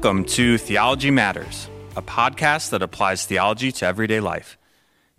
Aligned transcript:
Welcome 0.00 0.26
to 0.26 0.58
Theology 0.58 1.10
Matters, 1.10 1.68
a 1.96 2.02
podcast 2.02 2.70
that 2.70 2.82
applies 2.82 3.26
theology 3.26 3.72
to 3.72 3.84
everyday 3.84 4.20
life. 4.20 4.56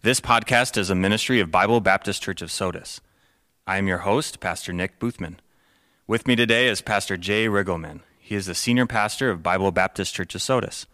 This 0.04 0.22
podcast 0.22 0.78
is 0.78 0.90
a 0.90 0.96
ministry 0.96 1.42
of 1.42 1.52
Bible 1.52 1.82
Baptist 1.82 2.24
Church 2.24 2.42
of 2.42 2.50
Sodus. 2.50 3.02
I 3.68 3.78
am 3.78 3.90
your 3.90 3.98
host, 3.98 4.40
Pastor 4.40 4.72
Nick 4.72 4.98
Boothman. 4.98 5.40
With 6.08 6.26
me 6.26 6.38
today 6.38 6.70
is 6.70 6.80
Pastor 6.80 7.18
Jay 7.18 7.48
Riggleman. 7.48 8.00
He 8.20 8.36
is 8.36 8.46
the 8.46 8.56
senior 8.56 8.86
pastor 8.86 9.30
of 9.30 9.44
Bible 9.44 9.74
Baptist 9.74 10.16
Church 10.16 10.34
of 10.34 10.42
Sodus. 10.42 10.86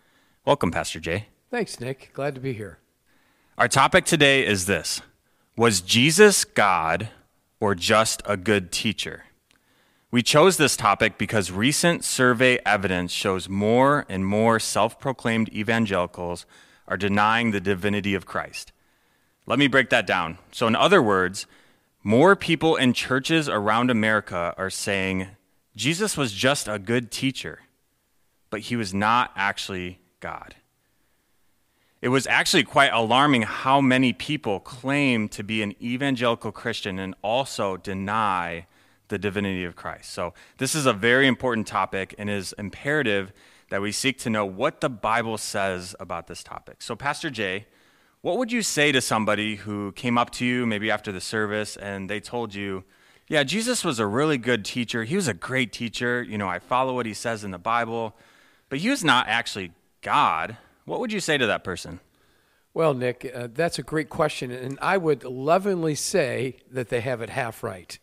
Welcome, 0.46 0.72
Pastor 0.72 1.00
Jay. 1.00 1.28
Thanks, 1.52 1.80
Nick. 1.80 2.10
Glad 2.12 2.34
to 2.34 2.42
be 2.42 2.54
here. 2.54 2.80
Our 3.56 3.68
topic 3.68 4.06
today 4.06 4.48
is 4.48 4.66
this 4.66 5.04
Was 5.56 5.82
Jesus 5.82 6.44
God 6.44 7.10
or 7.60 7.76
just 7.76 8.24
a 8.26 8.36
good 8.36 8.72
teacher? 8.72 9.26
We 10.16 10.24
chose 10.24 10.56
this 10.56 10.78
topic 10.78 11.18
because 11.18 11.52
recent 11.52 12.06
survey 12.06 12.58
evidence 12.66 13.12
shows 13.12 13.50
more 13.50 14.06
and 14.08 14.26
more 14.26 14.62
self 14.62 14.98
proclaimed 14.98 15.50
evangelicals 15.54 16.46
are 16.88 16.96
denying 16.96 17.52
the 17.52 17.60
divinity 17.60 18.16
of 18.16 18.26
Christ. 18.26 18.72
Let 19.46 19.60
me 19.60 19.68
break 19.68 19.90
that 19.90 20.08
down. 20.08 20.38
So, 20.54 20.68
in 20.68 20.76
other 20.78 21.02
words, 21.02 21.48
more 22.02 22.34
people 22.38 22.78
in 22.78 22.94
churches 22.94 23.50
around 23.50 23.92
America 23.92 24.56
are 24.58 24.70
saying 24.70 25.28
Jesus 25.76 26.16
was 26.16 26.32
just 26.32 26.70
a 26.70 26.80
good 26.80 27.12
teacher, 27.12 27.64
but 28.50 28.62
he 28.62 28.78
was 28.78 28.94
not 28.94 29.34
actually 29.36 30.00
God. 30.22 30.56
It 32.02 32.08
was 32.08 32.26
actually 32.26 32.64
quite 32.64 32.94
alarming 32.94 33.42
how 33.42 33.82
many 33.82 34.14
people 34.14 34.62
claim 34.62 35.28
to 35.28 35.44
be 35.44 35.62
an 35.62 35.76
evangelical 35.84 36.54
Christian 36.54 37.00
and 37.00 37.16
also 37.22 37.76
deny 37.76 38.68
the 39.08 39.18
divinity 39.18 39.64
of 39.64 39.76
Christ. 39.76 40.12
So, 40.12 40.34
this 40.58 40.76
is 40.76 40.86
a 40.86 40.94
very 40.94 41.28
important 41.28 41.68
topic 41.68 42.16
and 42.18 42.30
is 42.30 42.54
imperative 42.58 43.32
that 43.70 43.82
we 43.82 43.92
seek 43.92 44.18
to 44.20 44.30
know 44.30 44.46
what 44.46 44.82
the 44.82 44.90
Bible 44.90 45.38
says 45.38 45.96
about 46.00 46.28
this 46.28 46.44
topic. 46.44 46.82
So, 46.82 46.96
Pastor 46.96 47.30
Jay, 47.30 47.66
what 48.22 48.38
would 48.38 48.52
you 48.52 48.62
say 48.62 48.92
to 48.92 49.02
somebody 49.02 49.56
who 49.56 49.92
came 49.92 50.18
up 50.18 50.32
to 50.32 50.46
you 50.46 50.66
maybe 50.66 50.90
after 50.90 51.12
the 51.12 51.22
service 51.22 51.78
and 51.78 52.10
they 52.10 52.20
told 52.20 52.56
you, 52.56 52.84
yeah, 53.28 53.44
Jesus 53.44 53.84
was 53.84 54.00
a 54.00 54.06
really 54.06 54.38
good 54.38 54.66
teacher. 54.66 55.04
He 55.04 55.16
was 55.16 55.28
a 55.28 55.34
great 55.34 55.72
teacher. 55.72 56.24
You 56.24 56.38
know, 56.38 56.48
I 56.48 56.60
follow 56.60 56.94
what 56.94 57.06
he 57.06 57.14
says 57.14 57.44
in 57.44 57.52
the 57.52 57.58
Bible, 57.58 58.16
but 58.70 58.80
he 58.80 58.90
was 58.90 59.04
not 59.04 59.28
actually 59.28 59.72
God. 60.02 60.58
What 60.86 61.00
would 61.00 61.12
you 61.12 61.20
say 61.20 61.38
to 61.38 61.48
that 61.48 61.64
person? 61.64 62.00
Well, 62.74 62.94
Nick, 62.94 63.32
uh, 63.34 63.48
that's 63.54 63.80
a 63.80 63.84
great 63.84 64.10
question. 64.10 64.52
And 64.52 64.78
I 64.82 64.98
would 64.98 65.24
lovingly 65.24 65.96
say 65.96 66.58
that 66.70 66.90
they 66.90 67.02
have 67.02 67.22
it 67.22 67.30
half 67.30 67.64
right. 67.64 67.98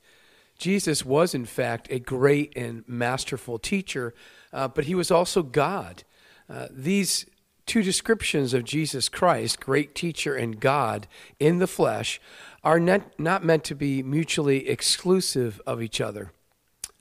Jesus 0.63 1.05
was, 1.05 1.35
in 1.35 1.45
fact, 1.45 1.89
a 1.91 1.99
great 1.99 2.53
and 2.55 2.85
masterful 2.87 3.59
teacher, 3.59 4.15
uh, 4.53 4.69
but 4.69 4.85
he 4.85 4.95
was 4.95 5.11
also 5.11 5.43
God. 5.43 6.05
Uh, 6.49 6.69
these 6.71 7.27
two 7.67 7.83
descriptions 7.83 8.55
of 8.55 8.63
Jesus 8.63 9.09
Christ, 9.09 9.59
great 9.59 9.93
teacher 9.97 10.37
and 10.37 10.61
God 10.61 11.09
in 11.41 11.59
the 11.59 11.67
flesh, 11.67 12.21
are 12.63 12.79
not, 12.79 13.19
not 13.19 13.45
meant 13.45 13.65
to 13.65 13.75
be 13.75 14.05
mutually 14.05 14.69
exclusive 14.69 15.61
of 15.67 15.83
each 15.83 16.01
other. 16.01 16.31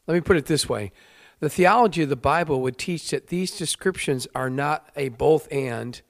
Let 0.08 0.16
me 0.16 0.22
put 0.22 0.38
it 0.38 0.48
this 0.48 0.68
way 0.68 0.92
the 1.40 1.50
theology 1.50 2.02
of 2.02 2.10
the 2.10 2.16
Bible 2.16 2.64
would 2.64 2.80
teach 2.80 3.12
that 3.12 3.28
these 3.28 3.56
descriptions 3.56 4.28
are 4.34 4.50
not 4.50 4.90
a 4.96 5.10
both 5.10 5.48
and, 5.52 6.02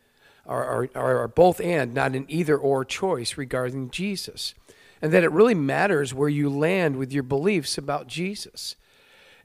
are, 0.45 0.87
are, 0.95 1.17
are 1.23 1.27
both 1.27 1.59
and, 1.59 1.93
not 1.93 2.15
an 2.15 2.27
either 2.29 2.57
or 2.57 2.85
choice 2.85 3.35
regarding 3.35 3.89
Jesus 3.89 4.53
and 5.01 5.11
that 5.11 5.23
it 5.23 5.31
really 5.31 5.55
matters 5.55 6.13
where 6.13 6.29
you 6.29 6.49
land 6.49 6.95
with 6.95 7.11
your 7.11 7.23
beliefs 7.23 7.77
about 7.77 8.07
Jesus. 8.07 8.75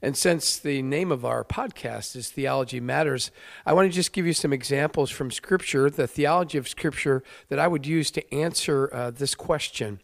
And 0.01 0.15
since 0.15 0.57
the 0.57 0.83
name 0.83 1.11
of 1.11 1.25
our 1.25 1.43
podcast 1.43 2.15
is 2.15 2.29
Theology 2.29 2.79
Matters, 2.79 3.31
I 3.65 3.73
want 3.73 3.89
to 3.89 3.95
just 3.95 4.13
give 4.13 4.27
you 4.27 4.33
some 4.33 4.53
examples 4.53 5.09
from 5.09 5.31
Scripture, 5.31 5.89
the 5.89 6.07
theology 6.07 6.59
of 6.59 6.67
Scripture 6.67 7.23
that 7.49 7.57
I 7.57 7.67
would 7.67 7.87
use 7.87 8.11
to 8.11 8.33
answer 8.33 8.93
uh, 8.93 9.09
this 9.09 9.33
question. 9.33 9.99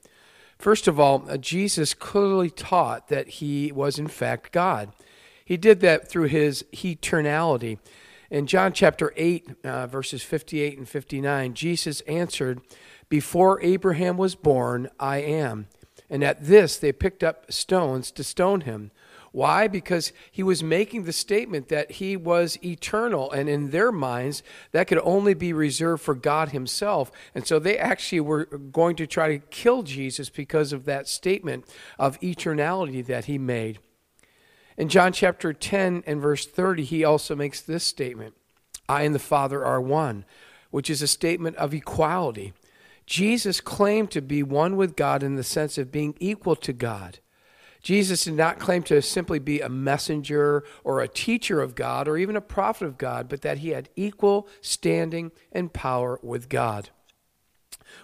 First 0.58 0.88
of 0.88 1.00
all, 1.00 1.26
uh, 1.30 1.38
Jesus 1.38 1.94
clearly 1.94 2.50
taught 2.50 3.10
that 3.10 3.28
he 3.28 3.72
was, 3.72 4.00
in 4.00 4.08
fact, 4.08 4.52
God. 4.52 4.94
He 5.46 5.58
did 5.58 5.82
that 5.82 6.10
through 6.10 6.28
his 6.28 6.64
eternality. 6.74 7.78
In 8.32 8.48
John 8.48 8.74
chapter 8.74 9.14
8, 9.16 9.48
uh, 9.64 9.88
verses 9.88 10.24
58 10.24 10.78
and 10.80 10.90
59, 10.90 11.54
Jesus 11.54 12.02
answered, 12.02 12.62
before 13.14 13.62
Abraham 13.62 14.18
was 14.18 14.34
born, 14.34 14.90
I 15.00 15.18
am. 15.18 15.68
And 16.10 16.24
at 16.24 16.46
this, 16.46 16.78
they 16.78 16.92
picked 16.92 17.24
up 17.24 17.52
stones 17.54 18.10
to 18.10 18.24
stone 18.24 18.62
him. 18.62 18.90
Why? 19.32 19.68
Because 19.68 20.12
he 20.32 20.42
was 20.42 20.64
making 20.64 21.04
the 21.04 21.14
statement 21.14 21.70
that 21.70 21.92
he 21.92 22.18
was 22.18 22.58
eternal, 22.66 23.32
and 23.32 23.48
in 23.48 23.70
their 23.70 23.92
minds, 23.92 24.42
that 24.72 24.88
could 24.88 24.98
only 25.04 25.36
be 25.36 25.54
reserved 25.54 26.02
for 26.02 26.16
God 26.16 26.50
himself. 26.50 27.12
And 27.36 27.46
so 27.46 27.60
they 27.60 27.78
actually 27.78 28.22
were 28.22 28.46
going 28.46 28.96
to 28.96 29.06
try 29.06 29.28
to 29.28 29.46
kill 29.52 29.84
Jesus 29.84 30.32
because 30.32 30.74
of 30.74 30.86
that 30.86 31.08
statement 31.08 31.66
of 32.00 32.20
eternality 32.20 33.06
that 33.06 33.26
he 33.26 33.38
made. 33.38 33.78
In 34.76 34.90
John 34.90 35.14
chapter 35.14 35.54
10 35.54 36.04
and 36.08 36.20
verse 36.20 36.48
30, 36.48 36.84
he 36.84 37.04
also 37.04 37.36
makes 37.36 37.62
this 37.62 37.84
statement 37.84 38.34
I 38.90 39.04
and 39.04 39.14
the 39.14 39.20
Father 39.20 39.64
are 39.64 39.80
one, 39.80 40.26
which 40.72 40.90
is 40.90 41.04
a 41.04 41.08
statement 41.08 41.58
of 41.58 41.76
equality. 41.76 42.54
Jesus 43.06 43.62
claimed 43.62 44.12
to 44.12 44.22
be 44.22 44.44
one 44.44 44.76
with 44.76 44.96
God 44.96 45.24
in 45.24 45.36
the 45.36 45.44
sense 45.44 45.78
of 45.78 45.92
being 45.92 46.16
equal 46.20 46.56
to 46.58 46.74
God. 46.74 47.20
Jesus 47.82 48.24
did 48.24 48.36
not 48.36 48.60
claim 48.60 48.82
to 48.84 49.02
simply 49.02 49.40
be 49.40 49.60
a 49.60 49.68
messenger 49.68 50.64
or 50.86 51.02
a 51.02 51.08
teacher 51.08 51.62
of 51.62 51.76
God 51.76 52.08
or 52.08 52.18
even 52.18 52.38
a 52.38 52.42
prophet 52.42 52.86
of 52.86 52.98
God, 52.98 53.28
but 53.28 53.42
that 53.42 53.58
he 53.58 53.70
had 53.70 53.90
equal 53.98 54.48
standing 54.62 55.32
and 55.52 55.74
power 55.74 56.18
with 56.24 56.48
God. 56.48 56.90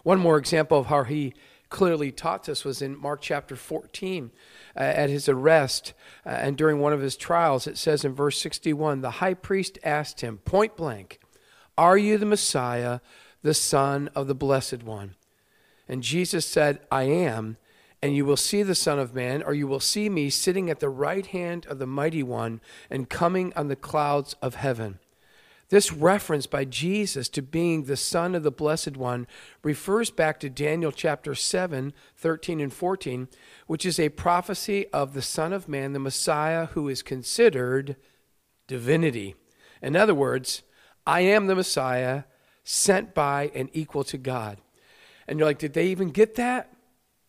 One 0.04 0.20
more 0.20 0.38
example 0.38 0.80
of 0.80 0.88
how 0.88 1.04
he 1.04 1.34
clearly 1.70 2.12
taught 2.12 2.44
this 2.44 2.66
was 2.66 2.82
in 2.82 3.00
Mark 3.00 3.22
chapter 3.22 3.56
14. 3.56 4.32
Uh, 4.76 4.80
at 4.80 5.10
his 5.10 5.28
arrest 5.28 5.94
uh, 6.26 6.30
and 6.30 6.56
during 6.56 6.80
one 6.80 6.94
of 6.94 7.02
his 7.02 7.16
trials, 7.16 7.68
it 7.68 7.78
says 7.78 8.06
in 8.06 8.14
verse 8.14 8.40
61 8.40 9.02
the 9.02 9.12
high 9.12 9.34
priest 9.34 9.80
asked 9.84 10.22
him 10.22 10.38
point 10.40 10.76
blank, 10.78 11.20
Are 11.78 11.98
you 11.98 12.18
the 12.18 12.26
Messiah? 12.26 13.00
The 13.42 13.54
Son 13.54 14.10
of 14.16 14.28
the 14.28 14.36
Blessed 14.36 14.84
One. 14.84 15.16
And 15.88 16.04
Jesus 16.04 16.46
said, 16.46 16.80
I 16.92 17.04
am, 17.04 17.58
and 18.02 18.16
you 18.16 18.26
will 18.26 18.38
see 18.38 18.64
the 18.64 18.76
Son 18.76 19.00
of 19.00 19.16
Man, 19.16 19.42
or 19.42 19.54
you 19.54 19.68
will 19.68 19.80
see 19.80 20.10
me 20.10 20.30
sitting 20.30 20.70
at 20.70 20.80
the 20.80 20.90
right 20.90 21.26
hand 21.26 21.66
of 21.68 21.80
the 21.80 21.88
Mighty 21.88 22.24
One 22.24 22.62
and 22.90 23.10
coming 23.10 23.52
on 23.56 23.68
the 23.68 23.76
clouds 23.76 24.36
of 24.42 24.56
heaven. 24.56 25.00
This 25.70 25.94
reference 25.94 26.48
by 26.48 26.66
Jesus 26.66 27.30
to 27.30 27.44
being 27.44 27.84
the 27.84 27.96
Son 27.98 28.34
of 28.34 28.42
the 28.42 28.52
Blessed 28.52 28.98
One 28.98 29.28
refers 29.64 30.10
back 30.10 30.40
to 30.40 30.50
Daniel 30.50 30.92
chapter 30.92 31.36
7, 31.36 31.94
13 32.18 32.60
and 32.60 32.74
14, 32.74 33.28
which 33.68 33.86
is 33.86 34.00
a 34.00 34.10
prophecy 34.10 34.88
of 34.88 35.14
the 35.14 35.22
Son 35.22 35.54
of 35.54 35.70
Man, 35.70 35.94
the 35.94 36.00
Messiah, 36.00 36.68
who 36.68 36.90
is 36.90 37.04
considered 37.04 37.96
divinity. 38.68 39.36
In 39.82 39.96
other 39.96 40.16
words, 40.16 40.64
I 41.06 41.22
am 41.22 41.46
the 41.46 41.56
Messiah 41.56 42.24
sent 42.64 43.14
by 43.14 43.52
and 43.56 43.70
equal 43.74 44.04
to 44.06 44.18
God. 44.18 44.58
And 45.28 45.40
you're 45.40 45.48
like, 45.48 45.60
did 45.60 45.74
they 45.74 45.88
even 45.88 46.10
get 46.10 46.36
that? 46.36 46.72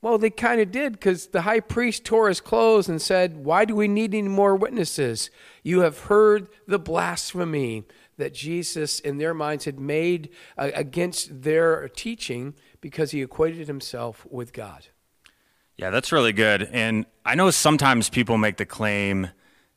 Well, 0.02 0.16
they 0.16 0.30
kind 0.30 0.60
of 0.60 0.72
did 0.72 0.92
because 0.92 1.26
the 1.28 1.42
high 1.42 1.60
priest 1.60 2.04
tore 2.04 2.28
his 2.28 2.40
clothes 2.40 2.88
and 2.88 3.02
said, 3.02 3.44
Why 3.44 3.66
do 3.66 3.74
we 3.74 3.86
need 3.86 4.14
any 4.14 4.28
more 4.28 4.56
witnesses? 4.56 5.30
You 5.62 5.80
have 5.80 5.98
heard 5.98 6.48
the 6.66 6.78
blasphemy 6.78 7.84
that 8.16 8.32
Jesus, 8.32 9.00
in 9.00 9.18
their 9.18 9.34
minds, 9.34 9.66
had 9.66 9.78
made 9.78 10.30
uh, 10.56 10.70
against 10.74 11.42
their 11.42 11.88
teaching 11.88 12.54
because 12.80 13.10
he 13.10 13.20
equated 13.20 13.66
himself 13.66 14.26
with 14.30 14.54
God. 14.54 14.86
Yeah, 15.76 15.90
that's 15.90 16.12
really 16.12 16.32
good. 16.32 16.68
And 16.72 17.04
I 17.24 17.34
know 17.34 17.50
sometimes 17.50 18.08
people 18.08 18.38
make 18.38 18.56
the 18.56 18.66
claim 18.66 19.28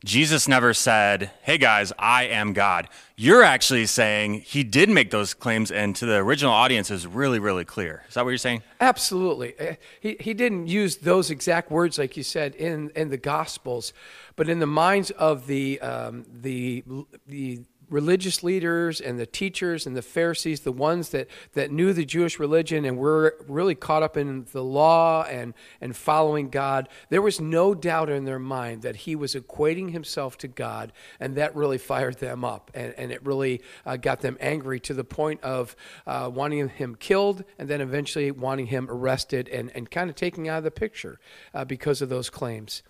Jesus 0.04 0.46
never 0.46 0.74
said, 0.74 1.30
Hey 1.42 1.56
guys, 1.56 1.90
I 1.98 2.24
am 2.24 2.52
God. 2.52 2.88
You're 3.16 3.42
actually 3.42 3.86
saying 3.86 4.42
he 4.42 4.62
did 4.62 4.90
make 4.90 5.10
those 5.10 5.32
claims, 5.32 5.70
and 5.70 5.96
to 5.96 6.04
the 6.04 6.16
original 6.16 6.52
audience 6.52 6.90
is 6.90 7.06
really, 7.06 7.38
really 7.38 7.64
clear. 7.64 8.04
Is 8.06 8.14
that 8.14 8.24
what 8.24 8.30
you're 8.30 8.38
saying? 8.38 8.62
Absolutely. 8.80 9.58
Uh, 9.58 9.76
he, 10.00 10.16
he 10.20 10.34
didn't 10.34 10.66
use 10.66 10.96
those 10.96 11.30
exact 11.30 11.70
words, 11.70 11.98
like 11.98 12.18
you 12.18 12.22
said, 12.22 12.54
in, 12.56 12.90
in 12.94 13.08
the 13.08 13.16
Gospels, 13.16 13.94
but 14.36 14.50
in 14.50 14.58
the 14.58 14.66
minds 14.66 15.10
of 15.12 15.46
the, 15.46 15.80
um, 15.80 16.26
the, 16.30 16.84
the 17.26 17.62
religious 17.88 18.42
leaders 18.42 19.00
and 19.00 19.18
the 19.18 19.26
teachers 19.26 19.86
and 19.86 19.96
the 19.96 20.02
Pharisees, 20.02 20.60
the 20.60 20.72
ones 20.72 21.10
that, 21.10 21.28
that 21.52 21.70
knew 21.70 21.92
the 21.92 22.04
Jewish 22.04 22.38
religion 22.38 22.84
and 22.84 22.98
were 22.98 23.36
really 23.48 23.74
caught 23.74 24.02
up 24.02 24.16
in 24.16 24.46
the 24.52 24.62
law 24.62 25.24
and, 25.24 25.54
and 25.80 25.96
following 25.96 26.48
God, 26.48 26.88
there 27.08 27.22
was 27.22 27.40
no 27.40 27.74
doubt 27.74 28.10
in 28.10 28.24
their 28.24 28.38
mind 28.38 28.82
that 28.82 28.96
he 28.96 29.16
was 29.16 29.34
equating 29.34 29.90
himself 29.90 30.38
to 30.38 30.48
God, 30.48 30.92
and 31.20 31.36
that 31.36 31.54
really 31.54 31.78
fired 31.78 32.18
them 32.18 32.44
up. 32.44 32.70
And, 32.74 32.94
and 32.96 33.12
it 33.12 33.24
really 33.24 33.62
uh, 33.86 33.96
got 33.96 34.20
them 34.20 34.36
angry 34.40 34.80
to 34.80 34.94
the 34.94 35.04
point 35.04 35.42
of 35.42 35.76
uh, 36.06 36.30
wanting 36.32 36.68
him 36.68 36.94
killed 36.94 37.44
and 37.58 37.68
then 37.68 37.80
eventually 37.80 38.30
wanting 38.30 38.66
him 38.66 38.88
arrested 38.90 39.48
and, 39.48 39.70
and 39.74 39.90
kind 39.90 40.10
of 40.10 40.16
taken 40.16 40.46
out 40.46 40.58
of 40.58 40.64
the 40.64 40.70
picture 40.70 41.18
uh, 41.52 41.64
because 41.64 42.02
of 42.02 42.08
those 42.08 42.30
claims. 42.30 42.82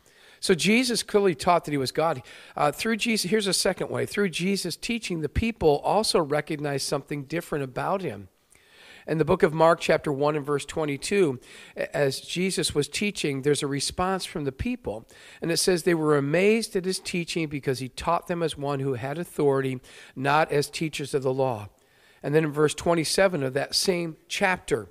So 0.45 0.55
Jesus 0.55 1.03
clearly 1.03 1.35
taught 1.35 1.65
that 1.65 1.71
he 1.71 1.79
was 1.79 1.91
God. 1.91 2.23
Uh, 2.55 2.71
through 2.71 2.99
Jesus, 2.99 3.31
here's 3.31 3.47
a 3.47 3.55
second 3.55 3.89
way. 3.89 4.05
Through 4.05 4.29
Jesus' 4.29 4.77
teaching, 4.77 5.23
the 5.23 5.29
people 5.31 5.79
also 5.79 6.21
recognized 6.21 6.87
something 6.87 7.25
different 7.25 7.65
about 7.65 8.03
him. 8.03 8.29
In 9.07 9.17
the 9.17 9.25
book 9.25 9.43
of 9.43 9.55
Mark, 9.55 9.81
chapter 9.81 10.13
1 10.13 10.37
and 10.37 10.45
verse 10.45 10.67
22, 10.67 11.41
as 11.95 12.21
Jesus 12.21 12.75
was 12.75 12.89
teaching, 12.89 13.41
there's 13.41 13.63
a 13.63 13.67
response 13.67 14.27
from 14.27 14.45
the 14.45 14.53
people. 14.53 15.09
And 15.41 15.51
it 15.51 15.57
says 15.57 15.85
they 15.85 15.95
were 15.95 16.19
amazed 16.19 16.77
at 16.77 16.85
his 16.85 16.99
teaching 16.99 17.49
because 17.49 17.79
he 17.79 17.89
taught 17.89 18.27
them 18.27 18.43
as 18.43 18.55
one 18.55 18.81
who 18.81 18.95
had 18.95 19.17
authority, 19.17 19.81
not 20.15 20.53
as 20.53 20.69
teachers 20.69 21.15
of 21.15 21.23
the 21.23 21.33
law. 21.33 21.71
And 22.23 22.35
then 22.35 22.45
in 22.45 22.53
verse 22.53 22.75
27 22.75 23.43
of 23.43 23.55
that 23.55 23.75
same 23.75 24.19
chapter, 24.29 24.91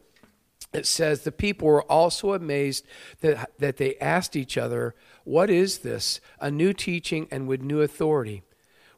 it 0.73 0.85
says 0.85 1.21
the 1.21 1.31
people 1.31 1.67
were 1.67 1.83
also 1.83 2.33
amazed 2.33 2.85
that, 3.21 3.51
that 3.59 3.77
they 3.77 3.97
asked 3.97 4.35
each 4.35 4.57
other, 4.57 4.95
What 5.23 5.49
is 5.49 5.79
this? 5.79 6.19
A 6.39 6.49
new 6.49 6.73
teaching 6.73 7.27
and 7.31 7.47
with 7.47 7.61
new 7.61 7.81
authority 7.81 8.43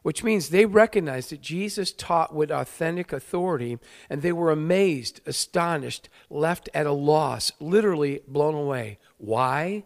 which 0.06 0.22
means 0.22 0.50
they 0.50 0.64
recognized 0.64 1.30
that 1.30 1.40
Jesus 1.40 1.90
taught 1.90 2.32
with 2.32 2.48
authentic 2.52 3.12
authority, 3.12 3.76
and 4.08 4.22
they 4.22 4.30
were 4.30 4.52
amazed, 4.52 5.20
astonished, 5.26 6.08
left 6.30 6.68
at 6.72 6.86
a 6.86 6.92
loss, 6.92 7.50
literally 7.58 8.20
blown 8.28 8.54
away. 8.54 9.00
Why? 9.18 9.82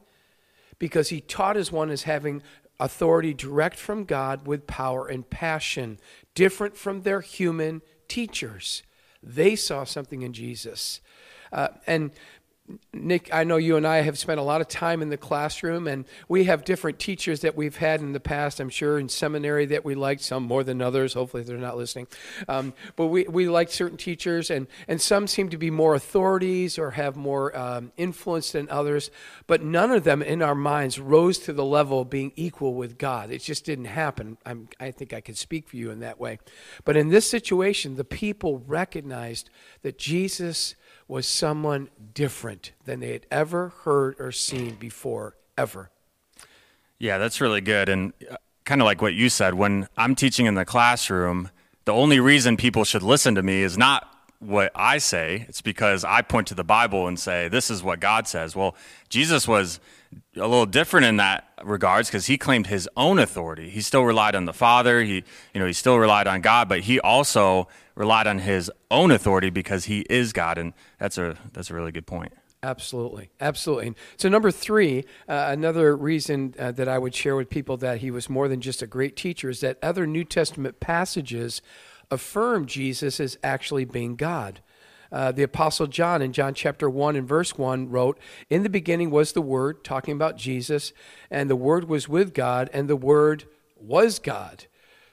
Because 0.79 1.09
he 1.09 1.23
taught 1.23 1.57
as 1.57 1.73
one 1.73 1.89
as 1.89 2.03
having 2.03 2.43
authority 2.79 3.33
direct 3.33 3.79
from 3.79 4.05
God 4.05 4.47
with 4.47 4.67
power 4.67 5.09
and 5.09 5.31
passion, 5.31 5.99
different 6.35 6.77
from 6.77 7.01
their 7.01 7.23
human 7.23 7.81
teachers. 8.07 8.83
They 9.23 9.57
saw 9.57 9.85
something 9.85 10.21
in 10.21 10.35
Jesus. 10.35 11.01
Uh, 11.53 11.69
and 11.87 12.11
Nick, 12.93 13.31
I 13.33 13.45
know 13.45 13.57
you 13.57 13.77
and 13.77 13.87
I 13.87 13.99
have 13.99 14.19
spent 14.19 14.39
a 14.39 14.43
lot 14.43 14.61
of 14.61 14.69
time 14.69 15.03
in 15.03 15.09
the 15.09 15.17
classroom, 15.17 15.87
and 15.87 16.05
we 16.29 16.45
have 16.45 16.65
different 16.65 16.99
teachers 16.99 17.41
that 17.41 17.57
we've 17.57 17.77
had 17.77 18.01
in 18.01 18.13
the 18.13 18.21
past, 18.21 18.61
I'm 18.61 18.69
sure, 18.69 18.99
in 18.99 19.09
seminary 19.09 19.67
that 19.67 19.85
we 19.85 19.95
liked, 19.95 20.23
some 20.23 20.45
more 20.45 20.63
than 20.63 20.81
others. 20.83 21.15
Hopefully, 21.15 21.43
they're 21.43 21.57
not 21.57 21.77
listening. 21.77 22.07
Um, 22.49 22.73
but 22.97 23.07
we, 23.07 23.25
we 23.25 23.49
like 23.49 23.71
certain 23.71 23.97
teachers, 23.97 24.51
and, 24.51 24.67
and 24.87 25.01
some 25.01 25.27
seem 25.27 25.49
to 25.51 25.59
be 25.59 25.71
more 25.71 25.95
authorities 25.95 26.79
or 26.79 26.93
have 26.93 27.17
more 27.17 27.57
um, 27.57 27.93
influence 27.97 28.53
than 28.53 28.69
others. 28.69 29.11
But 29.47 29.63
none 29.63 29.91
of 29.91 30.05
them 30.05 30.23
in 30.23 30.43
our 30.43 30.55
minds 30.55 30.99
rose 30.99 31.39
to 31.41 31.53
the 31.53 31.65
level 31.65 32.03
of 32.03 32.11
being 32.11 32.33
equal 32.37 32.75
with 32.75 32.99
God. 32.99 33.31
It 33.31 33.43
just 33.43 33.65
didn't 33.65 33.87
happen. 33.87 34.37
I'm, 34.45 34.69
I 34.79 34.91
think 34.91 35.13
I 35.13 35.21
could 35.21 35.37
speak 35.37 35.69
for 35.69 35.77
you 35.77 35.91
in 35.91 36.01
that 36.01 36.21
way. 36.21 36.39
But 36.85 36.97
in 36.97 37.09
this 37.09 37.29
situation, 37.29 37.97
the 37.97 38.05
people 38.05 38.63
recognized 38.67 39.51
that 39.83 39.99
Jesus 39.99 40.75
was 41.11 41.27
someone 41.27 41.91
different 42.15 42.71
than 42.85 43.01
they 43.01 43.11
had 43.13 43.27
ever 43.31 43.73
heard 43.83 44.15
or 44.21 44.31
seen 44.31 44.77
before, 44.77 45.37
ever. 45.59 45.91
Yeah, 46.99 47.19
that's 47.19 47.41
really 47.41 47.61
good. 47.61 47.89
And 47.89 48.13
uh, 48.31 48.37
kind 48.65 48.81
of 48.81 48.85
like 48.85 49.03
what 49.03 49.13
you 49.13 49.29
said, 49.29 49.55
when 49.55 49.89
I'm 49.97 50.15
teaching 50.15 50.47
in 50.47 50.55
the 50.55 50.65
classroom, 50.65 51.51
the 51.85 51.93
only 51.93 52.21
reason 52.21 52.57
people 52.57 52.85
should 52.85 53.03
listen 53.03 53.35
to 53.35 53.43
me 53.43 53.63
is 53.63 53.77
not 53.77 54.07
what 54.39 54.71
I 54.75 54.99
say, 54.99 55.45
it's 55.49 55.61
because 55.61 56.03
I 56.05 56.23
point 56.23 56.47
to 56.47 56.55
the 56.55 56.65
Bible 56.65 57.07
and 57.07 57.19
say, 57.19 57.49
this 57.49 57.71
is 57.71 57.83
what 57.83 58.01
God 58.01 58.27
says. 58.27 58.57
Well, 58.57 58.75
Jesus 59.09 59.47
was 59.47 59.81
a 60.37 60.47
little 60.47 60.67
different 60.67 61.07
in 61.07 61.17
that 61.17 61.49
regards 61.63 62.09
because 62.09 62.27
he 62.27 62.39
claimed 62.39 62.67
his 62.67 62.89
own 62.97 63.19
authority. 63.19 63.71
He 63.71 63.81
still 63.81 64.03
relied 64.03 64.35
on 64.35 64.45
the 64.45 64.53
Father. 64.53 65.03
He, 65.03 65.25
you 65.55 65.61
know, 65.61 65.67
he 65.67 65.73
still 65.73 65.99
relied 65.99 66.27
on 66.27 66.41
God, 66.41 66.69
but 66.69 66.81
he 66.81 67.01
also 67.01 67.69
relied 67.95 68.27
on 68.27 68.39
his 68.39 68.71
own 68.91 69.11
authority 69.11 69.51
because 69.51 69.85
he 69.85 70.01
is 70.11 70.33
God, 70.33 70.59
and 70.59 70.73
that's 70.99 71.19
a 71.19 71.37
that's 71.53 71.71
a 71.71 71.75
really 71.75 71.93
good 71.93 72.07
point. 72.07 72.33
Absolutely, 72.63 73.31
absolutely. 73.41 73.95
So 74.19 74.29
number 74.29 74.51
three, 74.51 75.07
uh, 75.27 75.47
another 75.49 75.97
reason 75.97 76.55
uh, 76.59 76.73
that 76.73 76.89
I 76.89 76.99
would 76.99 77.15
share 77.15 77.35
with 77.35 77.49
people 77.49 77.79
that 77.79 77.99
he 77.99 78.11
was 78.11 78.29
more 78.29 78.49
than 78.49 78.61
just 78.61 78.83
a 78.83 78.87
great 78.87 79.17
teacher 79.17 79.49
is 79.49 79.61
that 79.61 79.79
other 79.83 80.07
New 80.07 80.25
Testament 80.25 80.79
passages 80.79 81.63
affirm 82.11 82.67
Jesus 82.67 83.19
as 83.19 83.39
actually 83.43 83.87
being 83.87 84.15
God. 84.15 84.61
Uh, 85.13 85.33
the 85.33 85.43
Apostle 85.43 85.87
John 85.87 86.23
in 86.23 86.33
John 86.33 86.55
chapter 86.55 86.89
1 86.89 87.17
and 87.17 87.27
verse 87.27 87.59
1 87.59 87.91
wrote, 87.91 88.19
In 88.49 88.63
the 88.63 88.69
beginning 88.69 89.11
was 89.11 89.33
the 89.33 89.43
Word, 89.43 89.83
talking 89.83 90.15
about 90.15 90.37
Jesus, 90.37 90.93
and 91.31 91.51
the 91.51 91.57
Word 91.57 91.89
was 91.89 92.09
with 92.09 92.33
God, 92.33 92.71
and 92.73 92.89
the 92.89 92.97
Word 92.97 93.45
was 93.81 94.19
God. 94.19 94.67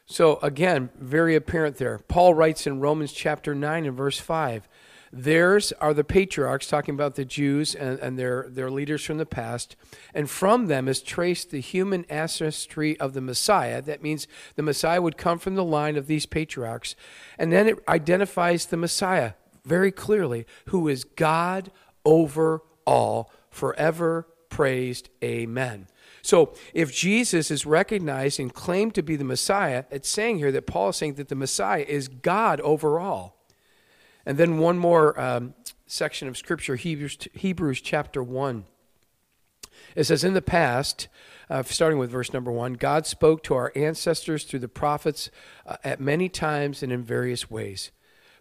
So 0.05 0.39
again, 0.41 0.89
very 0.97 1.35
apparent 1.35 1.77
there. 1.77 1.99
Paul 1.99 2.33
writes 2.33 2.65
in 2.65 2.79
Romans 2.79 3.11
chapter 3.11 3.53
9 3.53 3.85
and 3.85 3.97
verse 3.97 4.19
5, 4.19 4.67
Theirs 5.11 5.71
are 5.79 5.94
the 5.94 6.03
patriarchs, 6.03 6.67
talking 6.67 6.93
about 6.93 7.15
the 7.15 7.25
Jews 7.25 7.73
and, 7.73 7.97
and 8.00 8.19
their, 8.19 8.47
their 8.50 8.69
leaders 8.69 9.03
from 9.03 9.17
the 9.17 9.25
past, 9.25 9.75
and 10.13 10.29
from 10.29 10.67
them 10.67 10.88
is 10.88 11.01
traced 11.01 11.50
the 11.50 11.61
human 11.61 12.05
ancestry 12.09 13.00
of 13.00 13.13
the 13.13 13.21
Messiah. 13.21 13.81
That 13.81 14.03
means 14.03 14.27
the 14.55 14.63
Messiah 14.63 15.01
would 15.01 15.17
come 15.17 15.39
from 15.39 15.55
the 15.55 15.63
line 15.63 15.95
of 15.95 16.07
these 16.07 16.25
patriarchs. 16.25 16.95
And 17.38 17.51
then 17.51 17.67
it 17.67 17.83
identifies 17.88 18.65
the 18.65 18.77
Messiah, 18.77 19.33
very 19.67 19.91
clearly, 19.91 20.45
who 20.67 20.87
is 20.87 21.03
God 21.03 21.71
over 22.05 22.63
all, 22.85 23.31
forever 23.49 24.27
praised. 24.49 25.09
Amen. 25.23 25.87
So 26.21 26.53
if 26.73 26.93
Jesus 26.93 27.51
is 27.51 27.65
recognized 27.65 28.39
and 28.39 28.53
claimed 28.53 28.95
to 28.95 29.03
be 29.03 29.15
the 29.15 29.23
Messiah, 29.23 29.85
it's 29.91 30.09
saying 30.09 30.39
here 30.39 30.51
that 30.51 30.67
Paul 30.67 30.89
is 30.89 30.97
saying 30.97 31.15
that 31.15 31.29
the 31.29 31.35
Messiah 31.35 31.85
is 31.87 32.07
God 32.07 32.59
over 32.61 32.99
all. 32.99 33.37
And 34.25 34.37
then 34.37 34.57
one 34.57 34.77
more 34.77 35.19
um, 35.19 35.53
section 35.85 36.27
of 36.27 36.37
Scripture, 36.37 36.75
Hebrews, 36.75 37.17
Hebrews 37.33 37.81
chapter 37.81 38.21
1. 38.21 38.65
It 39.95 40.03
says, 40.03 40.23
In 40.23 40.33
the 40.33 40.41
past, 40.41 41.07
uh, 41.49 41.63
starting 41.63 41.97
with 41.97 42.11
verse 42.11 42.33
number 42.33 42.51
one, 42.51 42.73
God 42.73 43.05
spoke 43.05 43.41
to 43.43 43.55
our 43.55 43.71
ancestors 43.75 44.43
through 44.43 44.59
the 44.59 44.67
prophets 44.67 45.29
uh, 45.65 45.77
at 45.83 46.01
many 46.01 46.29
times 46.29 46.83
and 46.83 46.91
in 46.91 47.03
various 47.03 47.49
ways. 47.49 47.91